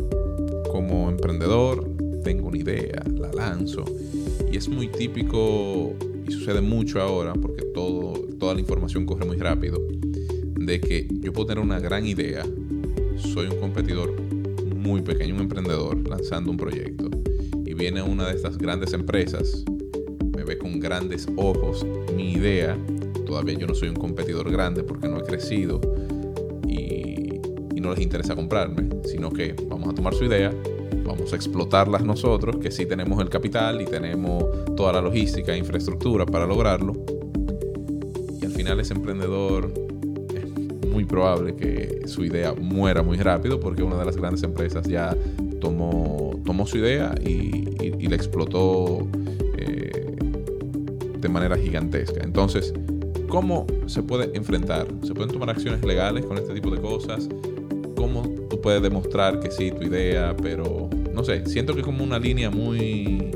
[0.71, 1.89] como emprendedor,
[2.23, 3.85] tengo una idea, la lanzo,
[4.51, 5.93] y es muy típico,
[6.27, 9.81] y sucede mucho ahora, porque toda la información corre muy rápido,
[10.55, 12.43] de que yo puedo tener una gran idea,
[13.17, 14.13] soy un competidor
[14.75, 17.09] muy pequeño, un emprendedor lanzando un proyecto
[17.75, 19.65] viene una de estas grandes empresas,
[20.35, 21.85] me ve con grandes ojos
[22.15, 22.77] mi idea,
[23.25, 26.04] todavía yo no soy un competidor grande porque no he crecido y, y
[27.85, 30.51] no les interesa comprarme, sino que vamos a tomar su idea,
[31.05, 34.43] vamos a explotarlas nosotros, que sí tenemos el capital y tenemos
[34.75, 36.93] toda la logística e infraestructura para lograrlo.
[38.41, 39.71] Y al final ese emprendedor
[40.33, 44.87] es muy probable que su idea muera muy rápido porque una de las grandes empresas
[44.87, 45.15] ya
[45.61, 47.63] tomó, tomó su idea y,
[48.07, 49.07] la explotó
[49.57, 50.15] eh,
[51.19, 52.23] de manera gigantesca.
[52.23, 52.71] Entonces,
[53.27, 54.85] ¿cómo se puede enfrentar?
[55.03, 57.27] ¿Se pueden tomar acciones legales con este tipo de cosas?
[57.95, 62.03] ¿Cómo tú puedes demostrar que sí, tu idea, pero no sé, siento que es como
[62.03, 63.31] una línea muy,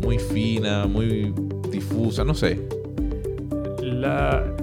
[0.00, 1.34] muy fina, muy
[1.70, 2.60] difusa, no sé.
[3.82, 4.54] La,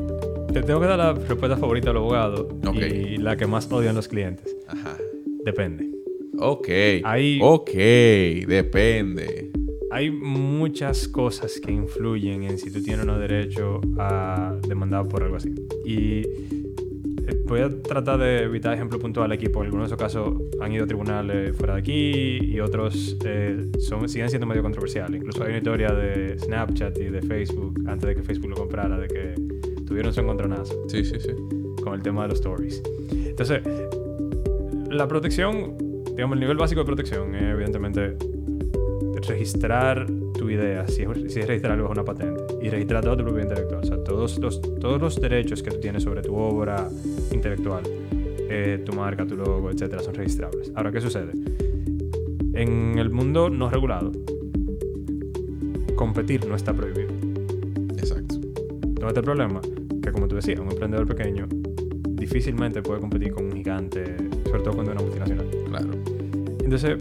[0.54, 4.08] te tengo que dar la respuesta favorita del abogado y la que más odian los
[4.08, 4.56] clientes.
[4.68, 4.98] Ajá.
[5.44, 5.90] Depende.
[6.40, 6.70] Ok.
[7.42, 7.72] ok,
[8.48, 9.52] depende.
[9.92, 15.38] Hay muchas cosas que influyen en si tú tienes o derecho a demandar por algo
[15.38, 15.54] así.
[15.86, 16.24] Y
[17.46, 20.84] voy a tratar de evitar ejemplo puntual aquí, porque algunos de esos casos han ido
[20.84, 25.20] a tribunales fuera de aquí y otros eh, son, siguen siendo medio controversiales.
[25.20, 28.98] Incluso hay una historia de Snapchat y de Facebook, antes de que Facebook lo comprara,
[28.98, 29.36] de que
[29.86, 30.88] tuvieron su encontronazo.
[30.88, 31.32] Sí, sí, sí.
[31.84, 32.82] Con el tema de los stories.
[33.12, 33.62] Entonces,
[34.90, 38.18] la protección digamos, el nivel básico de protección es, evidentemente,
[39.28, 40.06] registrar
[40.38, 43.24] tu idea, si es, si es registrar algo es una patente, y registrar todo tu
[43.24, 46.88] propiedad intelectual, o sea, todos los, todos los derechos que tú tienes sobre tu obra
[47.46, 47.84] intelectual,
[48.50, 50.72] eh, tu marca, tu logo, etcétera, son registrables.
[50.76, 51.32] Ahora, ¿qué sucede?
[52.54, 54.12] En el mundo no regulado,
[55.96, 57.10] competir no está prohibido.
[57.98, 58.36] Exacto.
[58.36, 59.62] ¿Dónde está el problema?
[60.02, 61.48] Que como tú decías, un emprendedor pequeño
[62.10, 64.04] difícilmente puede competir con un gigante,
[64.46, 65.48] sobre todo cuando es una multinacional.
[65.68, 65.90] Claro.
[66.64, 66.98] Entonces,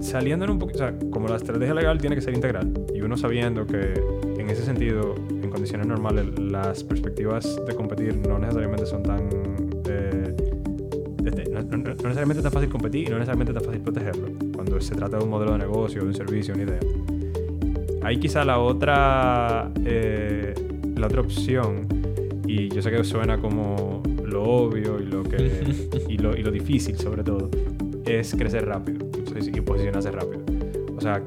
[0.00, 3.00] saliendo en un poquito, o sea, como la estrategia legal tiene que ser integral, y
[3.00, 3.94] uno sabiendo que
[4.38, 9.28] en ese sentido, en condiciones normales, las perspectivas de competir no necesariamente son tan...
[9.88, 10.34] Eh,
[11.24, 15.18] este, no, necesariamente tan fácil competir y no necesariamente tan fácil protegerlo, cuando se trata
[15.18, 16.80] de un modelo de negocio, de un servicio, una idea.
[18.02, 20.54] Hay quizá la otra, eh,
[20.96, 21.86] la otra opción
[22.46, 25.62] y yo sé que suena como lo obvio y lo, que,
[26.08, 27.50] y lo, y lo difícil sobre todo,
[28.06, 30.42] es crecer rápido y posicionarse rápido.
[30.96, 31.22] O sea,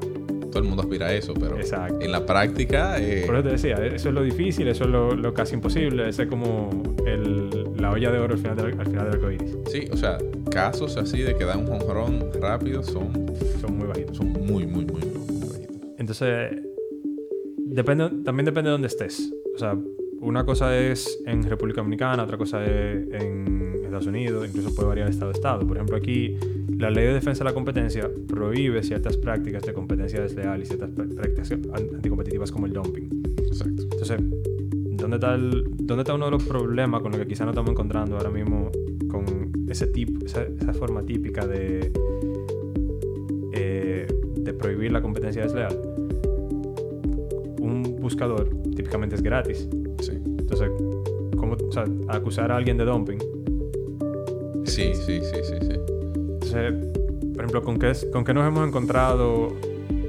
[0.52, 1.98] todo el mundo aspira a eso, pero Exacto.
[2.00, 3.00] en la práctica...
[3.00, 6.08] eh, Por eso te decía, eso es lo difícil, eso es lo, lo casi imposible,
[6.08, 6.70] ese es como
[7.04, 9.56] el, la olla de oro al final del, al final del arcoíris.
[9.66, 10.18] sí, o sea,
[10.50, 13.12] casos así de que dan un jonrón rápido son,
[13.60, 14.16] Son muy bajitos.
[14.16, 15.76] son muy, muy, muy, muy bajitos.
[15.98, 16.52] Entonces,
[17.58, 19.32] depende, también depende de dónde estés.
[19.54, 19.76] O sea,
[20.22, 25.06] una cosa es en República Dominicana, otra cosa es en Estados Unidos, incluso puede variar
[25.08, 25.66] de estado a estado.
[25.66, 26.36] Por ejemplo, aquí
[26.78, 30.90] la ley de defensa de la competencia prohíbe ciertas prácticas de competencia desleal y ciertas
[30.90, 33.22] pr- prácticas an- anticompetitivas como el dumping.
[33.46, 33.82] Exacto.
[33.82, 34.20] Entonces,
[34.96, 37.70] ¿dónde está, el- ¿dónde está uno de los problemas con lo que quizá no estamos
[37.72, 38.70] encontrando ahora mismo
[39.08, 39.24] con
[39.68, 41.92] ese tipo, esa, esa forma típica de,
[43.52, 44.06] eh,
[44.36, 45.78] de prohibir la competencia desleal?
[47.60, 49.68] Un buscador típicamente es gratis.
[50.02, 50.12] Sí.
[50.12, 50.70] Entonces,
[51.36, 53.18] ¿cómo, o sea, acusar a alguien de dumping?
[54.64, 55.72] Sí, sí, sí, sí, sí.
[55.74, 56.74] Entonces,
[57.34, 59.52] por ejemplo, ¿con qué, ¿con qué nos hemos encontrado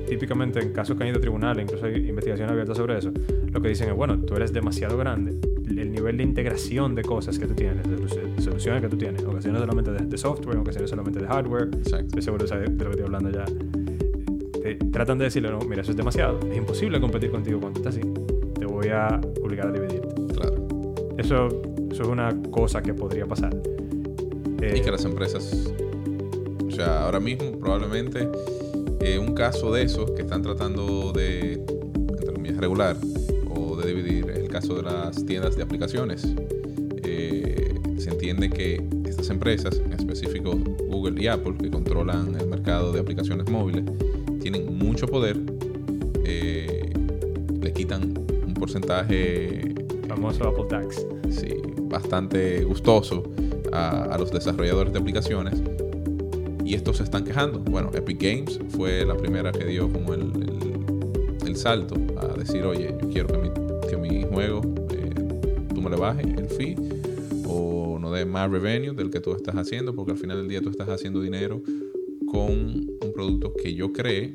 [0.08, 3.12] típicamente en casos que han ido a tribunales, incluso hay investigación abierta sobre eso?
[3.52, 5.36] Lo que dicen es, bueno, tú eres demasiado grande.
[5.70, 8.98] El nivel de integración de cosas que tú tienes, de, solu- de soluciones que tú
[8.98, 12.22] tienes, ocasiones solamente de, de software, ocasiones solamente de hardware, Exacto.
[12.22, 13.46] seguro sabes de lo que estoy hablando ya.
[14.62, 17.98] Te- tratan de decirle, no, mira, eso es demasiado, es imposible competir contigo cuando estás
[17.98, 18.08] así.
[18.60, 19.20] Te voy a
[19.54, 20.34] obligar a dividirte.
[20.34, 20.68] Claro.
[21.18, 21.48] Eso,
[21.92, 23.56] eso es una cosa que podría pasar.
[24.62, 25.72] Eh, Y que las empresas,
[26.66, 28.30] o sea, ahora mismo probablemente
[29.02, 32.98] eh, un caso de esos que están tratando de, entre comillas, regular
[33.56, 36.34] o de dividir el caso de las tiendas de aplicaciones.
[37.04, 40.58] Eh, se entiende que estas empresas, en específico
[40.90, 43.84] Google y Apple, que controlan el mercado de aplicaciones móviles,
[44.42, 45.38] tienen mucho poder,
[48.78, 49.62] porcentaje
[50.08, 51.06] famoso Apple Tax.
[51.30, 51.50] sí,
[51.84, 53.24] bastante gustoso
[53.72, 55.62] a, a los desarrolladores de aplicaciones
[56.66, 57.60] y estos se están quejando.
[57.60, 62.64] Bueno, Epic Games fue la primera que dio como el, el- el salto a decir,
[62.64, 63.50] oye, yo quiero que mi,
[63.90, 65.12] que mi juego eh,
[65.76, 66.76] tú me le bajes el fee
[67.46, 70.62] o no dé más revenue del que tú estás haciendo porque al final del día
[70.62, 71.62] tú estás haciendo dinero
[72.26, 74.34] con un producto que yo creé.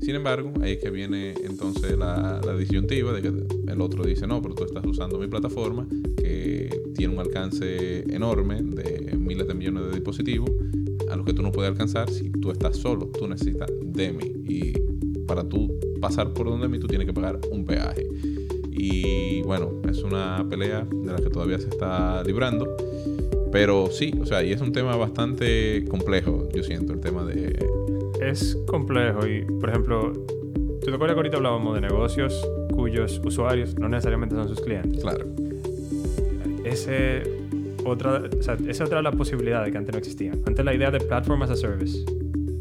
[0.00, 3.32] Sin embargo, ahí es que viene entonces la, la disyuntiva de que
[3.76, 5.86] el otro dice, no, pero tú estás usando mi plataforma
[6.16, 10.50] que tiene un alcance enorme de miles de millones de dispositivos
[11.10, 13.06] a los que tú no puedes alcanzar si tú estás solo.
[13.06, 14.32] Tú necesitas de mí.
[14.48, 14.72] Y
[15.26, 18.06] para tú pasar por donde mí, tú tienes que pagar un peaje.
[18.72, 22.76] Y bueno, es una pelea de la que todavía se está librando.
[23.52, 27.54] Pero sí, o sea, y es un tema bastante complejo, yo siento, el tema de...
[28.20, 32.46] Es complejo y, por ejemplo, ¿tú te acuerdas que ahorita hablábamos de negocios
[32.86, 35.02] cuyos usuarios no necesariamente son sus clientes?
[35.02, 35.26] Claro,
[36.64, 37.22] Ese
[37.84, 40.40] otra, o sea, esa otra de las posibilidades que antes no existían.
[40.46, 42.04] Antes la idea de Platform as a Service,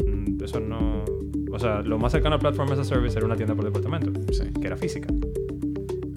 [0.04, 1.06] mm, eso no...
[1.52, 4.12] O sea, lo más cercano a Platform as a Service era una tienda por departamento,
[4.34, 4.46] sí.
[4.60, 5.08] que era física.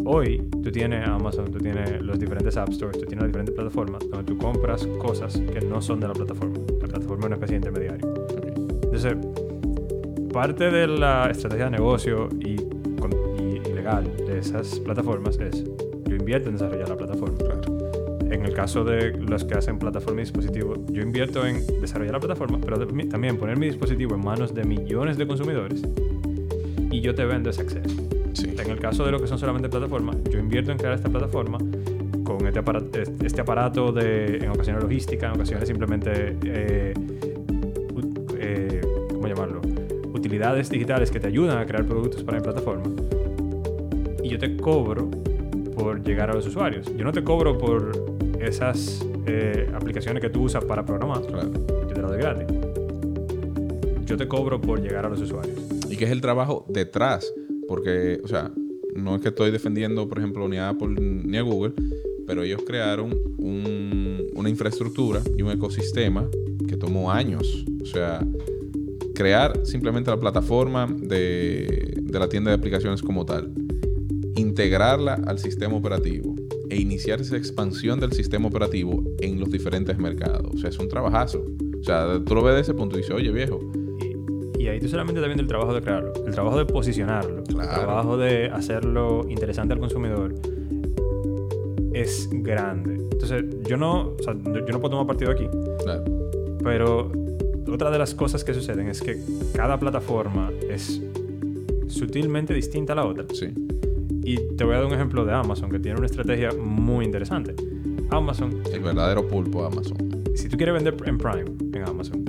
[0.06, 4.08] Hoy tú tienes Amazon, tú tienes los diferentes App Stores, tú tienes las diferentes plataformas
[4.08, 6.58] donde tú compras cosas que no son de la plataforma.
[6.80, 8.14] La plataforma es una especie de intermediario.
[8.84, 9.16] Entonces,
[10.32, 12.67] parte de la estrategia de negocio y
[13.88, 17.38] legal de esas plataformas es, yo invierto en desarrollar la plataforma.
[17.38, 17.78] claro.
[18.30, 22.20] En el caso de los que hacen plataforma y dispositivo, yo invierto en desarrollar la
[22.20, 25.82] plataforma, pero también poner mi dispositivo en manos de millones de consumidores
[26.90, 27.96] y yo te vendo ese acceso.
[28.34, 31.08] Sí, En el caso de lo que son solamente plataformas, yo invierto en crear esta
[31.08, 31.58] plataforma
[32.22, 36.94] con este aparato, este aparato de, en ocasiones logística, en ocasiones simplemente, eh,
[38.38, 39.62] eh, ¿cómo llamarlo?
[40.12, 43.07] Utilidades digitales que te ayudan a crear productos para mi plataforma.
[44.28, 45.10] Y yo te cobro
[45.74, 46.86] por llegar a los usuarios.
[46.96, 47.92] Yo no te cobro por
[48.42, 51.22] esas eh, aplicaciones que tú usas para programar.
[51.26, 51.50] claro.
[51.88, 52.46] Yo te las doy gratis.
[54.04, 55.56] Yo te cobro por llegar a los usuarios.
[55.88, 57.32] Y que es el trabajo detrás.
[57.66, 58.50] Porque, o sea,
[58.94, 61.72] no es que estoy defendiendo, por ejemplo, ni a Apple ni a Google,
[62.26, 66.28] pero ellos crearon un- una infraestructura y un ecosistema
[66.68, 67.64] que tomó años.
[67.82, 68.20] O sea,
[69.14, 73.50] crear simplemente la plataforma de, de la tienda de aplicaciones como tal,
[74.38, 76.34] integrarla al sistema operativo
[76.70, 80.50] e iniciar esa expansión del sistema operativo en los diferentes mercados.
[80.54, 81.44] O sea, es un trabajazo.
[81.80, 83.60] O sea, tú lo ves de ese punto y dices, oye viejo,
[84.58, 87.38] Y, y ahí tú solamente estás viendo el trabajo de crearlo, el trabajo de posicionarlo,
[87.38, 90.34] el trabajo de hacerlo interesante al consumidor
[91.92, 92.94] es grande.
[92.94, 95.46] Entonces, yo no, o sea, yo yo no puedo tomar partido aquí,
[95.82, 96.04] claro,
[96.62, 97.10] pero
[97.72, 99.20] otra de las cosas que suceden es que
[99.54, 101.02] cada plataforma es
[101.88, 103.24] sutilmente distinta a la otra.
[103.32, 103.52] sí,
[104.28, 107.54] Y te voy a dar un ejemplo de Amazon, que tiene una estrategia muy interesante.
[108.10, 109.96] Amazon, el verdadero pulpo de Amazon.
[110.34, 112.26] si tú quieres vender en Prime, en Amazon,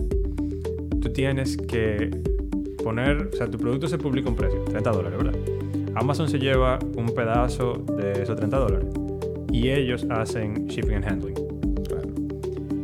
[1.01, 2.09] tú tienes que
[2.81, 5.39] poner, o sea, tu producto se publica un precio, 30 dólares, ¿verdad?
[5.95, 8.87] Amazon se lleva un pedazo de esos 30 dólares
[9.51, 11.35] y ellos hacen shipping and handling.
[11.85, 12.07] Claro.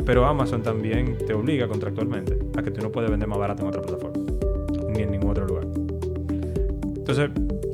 [0.05, 3.69] Pero Amazon también te obliga contractualmente a que tú no puedes vender más barato en
[3.69, 4.25] otra plataforma,
[4.89, 5.67] ni en ningún otro lugar.
[6.97, 7.29] Entonces,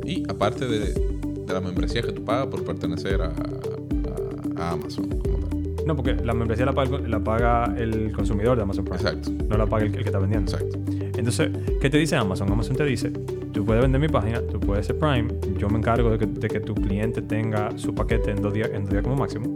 [0.06, 1.11] Y aparte de,
[1.54, 5.60] de la membresía que tú pagas por pertenecer a, a- a Amazon como tal.
[5.88, 9.58] no, porque la membresía la paga, la paga el consumidor de Amazon Prime, Exacto, no
[9.58, 10.52] la paga el, el que está vendiendo.
[10.52, 10.78] exacto.
[11.18, 11.50] Entonces,
[11.82, 12.52] ¿qué te dice Amazon?
[12.52, 13.10] Amazon te dice,
[13.52, 15.28] tú puedes vender mi página, tú puedes ser Prime,
[15.58, 18.70] yo me encargo de que, de que tu cliente tenga su paquete en dos días,
[18.74, 19.56] en dos días como máximo,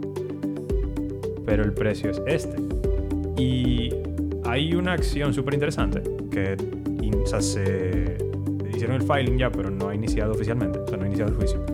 [1.44, 2.56] pero el precio es este.
[3.40, 3.90] Y
[4.44, 6.56] hay una acción súper interesante que
[7.22, 8.16] o sea, se
[8.72, 11.36] hicieron el filing ya, pero no ha iniciado oficialmente, o sea, no ha iniciado el
[11.36, 11.64] juicio,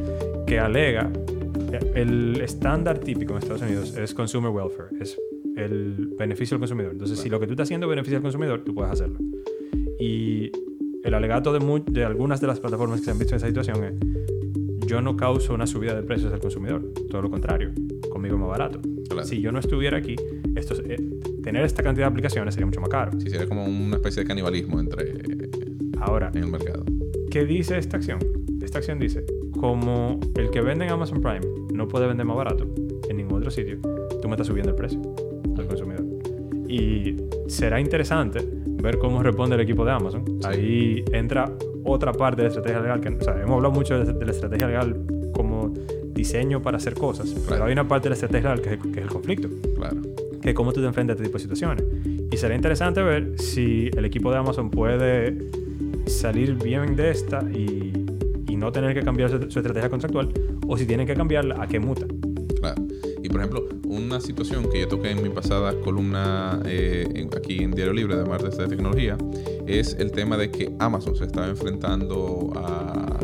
[0.53, 1.11] que alega
[1.94, 5.18] el estándar típico en Estados Unidos es consumer welfare, es
[5.57, 6.92] el beneficio del consumidor.
[6.92, 9.18] Entonces, si lo que tú estás haciendo beneficia al consumidor, tú puedes hacerlo.
[9.98, 10.53] Y
[11.05, 13.46] el alegato de, mu- de algunas de las plataformas que se han visto en esa
[13.46, 13.94] situación es,
[14.86, 17.70] yo no causo una subida de precios al consumidor, todo lo contrario,
[18.11, 18.82] conmigo es más barato.
[19.09, 19.26] Claro.
[19.26, 20.16] Si yo no estuviera aquí,
[20.55, 20.98] esto, es- eh,
[21.42, 23.12] tener esta cantidad de aplicaciones sería mucho más caro.
[23.18, 25.14] Sí, sería como una especie de canibalismo entre
[25.98, 26.84] Ahora, en el mercado.
[27.30, 28.18] ¿qué dice esta acción?
[28.61, 29.24] Esta acción dice,
[29.62, 31.38] como el que vende en Amazon Prime
[31.72, 32.66] no puede vender más barato
[33.08, 33.78] en ningún otro sitio,
[34.20, 35.00] tú me estás subiendo el precio
[35.56, 36.04] al consumidor.
[36.66, 38.40] Y será interesante
[38.82, 40.24] ver cómo responde el equipo de Amazon.
[40.42, 41.48] Ahí entra
[41.84, 44.66] otra parte de la estrategia legal, que o sea, hemos hablado mucho de, la estrategia
[44.66, 45.00] legal
[45.32, 45.72] como
[46.08, 48.98] diseño para hacer cosas, pero hay una parte de la estrategia legal que es, que
[48.98, 49.98] es el conflicto Claro.
[50.42, 51.84] que es cómo tú te enfrentas a este tipo de situaciones.
[52.32, 55.38] Y será interesante ver si el equipo de Amazon puede
[56.06, 57.82] salir bien de esta y
[58.62, 60.30] no tener que cambiar su, su estrategia contractual
[60.66, 62.06] o si tienen que cambiarla a qué muta.
[62.60, 62.82] Claro.
[63.22, 67.58] Y por ejemplo, una situación que yo toqué en mi pasada columna eh, en- aquí
[67.62, 69.16] en Diario Libre de Martes de Tecnología
[69.66, 73.18] es el tema de que Amazon se estaba enfrentando a,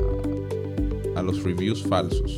[1.16, 2.36] a los reviews falsos.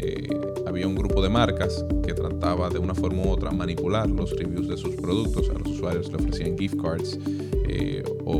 [0.00, 0.28] Eh,
[0.66, 4.66] había un grupo de marcas que trataba de una forma u otra manipular los reviews
[4.68, 5.50] de sus productos.
[5.50, 7.18] A los usuarios le ofrecían gift cards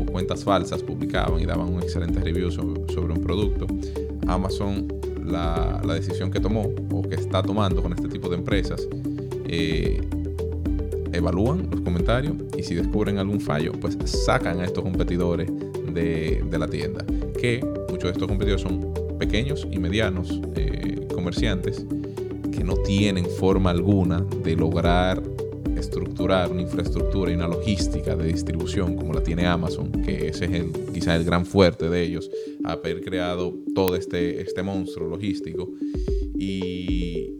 [0.05, 3.67] cuentas falsas, publicaban y daban un excelente review sobre, un producto.
[4.27, 4.87] Amazon,
[5.25, 8.87] la, decisión que tomó o que está tomando con este tipo de empresas,
[9.45, 10.01] eh,
[11.11, 15.49] evalúan los comentarios y si descubren algún fallo, pues sacan a estos competidores
[15.93, 17.05] de, de la tienda.
[17.39, 21.85] Que muchos de estos competidores son pequeños y medianos eh, comerciantes
[22.51, 25.21] que no tienen forma alguna de lograr
[26.23, 31.19] una infraestructura y una logística de distribución como la tiene Amazon, que ese es quizás
[31.19, 32.29] el gran fuerte de ellos,
[32.63, 35.69] haber creado todo este, este monstruo logístico.
[36.33, 37.33] Y,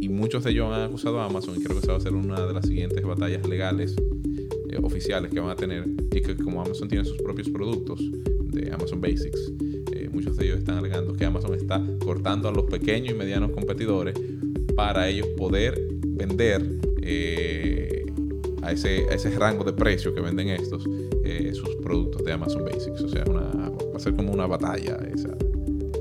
[0.00, 2.14] y muchos de ellos han acusado a Amazon, y creo que esa va a ser
[2.14, 3.94] una de las siguientes batallas legales
[4.68, 8.00] eh, oficiales que van a tener, y que como Amazon tiene sus propios productos
[8.46, 9.52] de Amazon Basics,
[9.92, 13.52] eh, muchos de ellos están alegando que Amazon está cortando a los pequeños y medianos
[13.52, 14.18] competidores
[14.74, 18.04] para ellos poder vender eh,
[18.62, 20.86] a, ese, a ese rango de precio que venden estos
[21.24, 23.00] eh, sus productos de Amazon Basics.
[23.02, 25.36] O sea, una, va a ser como una batalla esa.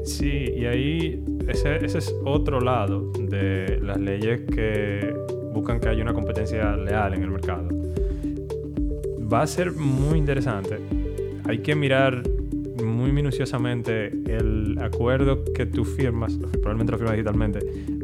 [0.05, 5.13] Sí, y ahí ese, ese es otro lado de las leyes que
[5.53, 7.67] buscan que haya una competencia leal en el mercado.
[9.31, 10.77] Va a ser muy interesante.
[11.45, 12.23] Hay que mirar
[12.83, 17.59] muy minuciosamente el acuerdo que tú firmas, probablemente lo firmas digitalmente,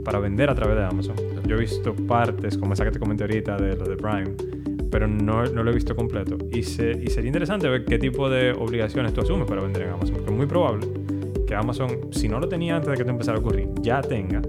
[0.06, 1.16] para vender a través de Amazon.
[1.46, 4.32] Yo he visto partes, como esa que te comenté ahorita de lo de Prime,
[4.90, 6.38] pero no, no lo he visto completo.
[6.54, 9.90] Y, se, y sería interesante ver qué tipo de obligaciones tú asumes para vender en
[9.90, 10.88] Amazon, porque es muy probable
[11.46, 14.42] que Amazon, si no lo tenía antes de que te empezara a ocurrir, ya tenga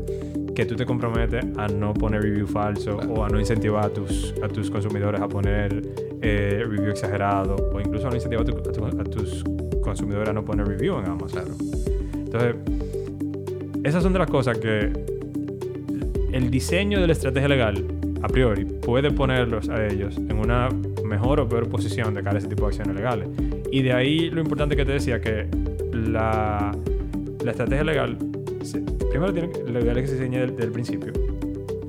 [0.54, 3.12] que tú te comprometes a no poner review falso Claro.
[3.12, 5.82] o a no incentivar a tus, a tus consumidores a poner
[6.22, 9.44] eh, review exagerado o incluso a no incentivar a, tu- a tu- a tus
[9.82, 11.44] consumidores a no poner review en Amazon.
[12.14, 12.54] Entonces,
[13.84, 14.90] esas son de las cosas que
[16.36, 17.84] el diseño de la estrategia legal,
[18.22, 20.68] a priori, puede ponerlos a ellos en una
[21.04, 23.28] mejor o peor posición de cara a ese tipo de acciones legales.
[23.70, 25.46] Y de ahí lo importante que te decía que
[25.92, 26.72] la,
[27.44, 28.16] la estrategia legal,
[29.10, 31.12] primero, tiene, que- se diseñe desde el principio.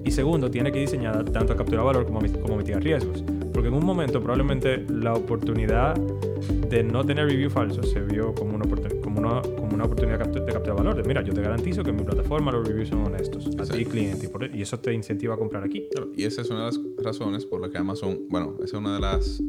[0.03, 3.23] Y segundo, tiene que ir diseñada tanto a capturar valor como como mitigar riesgos.
[3.53, 8.55] Porque en un momento probablemente la oportunidad de no tener review falso se vio como
[8.55, 8.65] una,
[9.01, 9.41] como una,
[9.78, 10.95] una oportunidad de capturar valor.
[10.95, 13.45] De mira, yo te garantizo que en mi plataforma los reviews son honestos.
[13.47, 13.89] A ti, Exacto.
[13.89, 14.25] cliente.
[14.25, 15.88] Y, por- e, y eso te incentiva a comprar aquí.
[15.91, 18.73] Claro, y esa es una de las razones por las que Amazon, bueno, esa es
[18.73, 19.41] una de las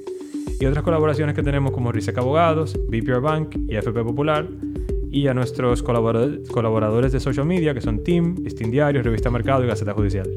[0.60, 4.48] y otras colaboraciones que tenemos como Risec Abogados, BPR Bank y FP Popular,
[5.12, 9.68] y a nuestros colaboradores, de social media que son Team, Listín Diario, Revista Mercado y
[9.68, 10.30] Gaceta Judicial.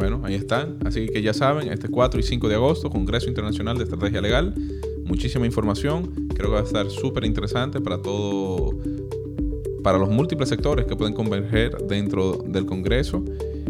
[0.00, 0.78] No, Bueno, ahí están.
[0.86, 4.54] Así que ya saben, este 4 y 5 de agosto, Congreso Internacional de Estrategia Legal.
[5.04, 6.28] Muchísima información.
[6.34, 8.70] Creo que va a estar súper interesante para todo,
[9.82, 13.22] para los múltiples sectores que pueden converger dentro del Congreso.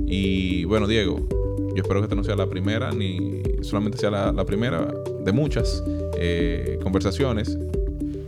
[0.07, 1.27] Y bueno, Diego,
[1.75, 4.93] yo espero que esta no sea la primera, ni solamente sea la, la primera
[5.25, 5.83] de muchas
[6.17, 7.59] eh, conversaciones.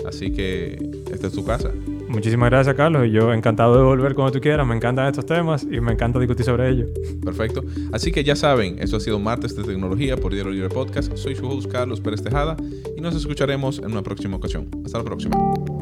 [0.06, 1.70] Así que esta es tu casa.
[2.12, 3.06] Muchísimas gracias, Carlos.
[3.06, 4.66] Y yo encantado de volver cuando tú quieras.
[4.66, 6.90] Me encantan estos temas y me encanta discutir sobre ellos.
[7.24, 7.64] Perfecto.
[7.90, 11.16] Así que ya saben, esto ha sido Martes de Tecnología por Diario Libre Podcast.
[11.16, 12.56] Soy su host Carlos Pérez Tejada
[12.96, 14.68] y nos escucharemos en una próxima ocasión.
[14.84, 15.81] Hasta la próxima.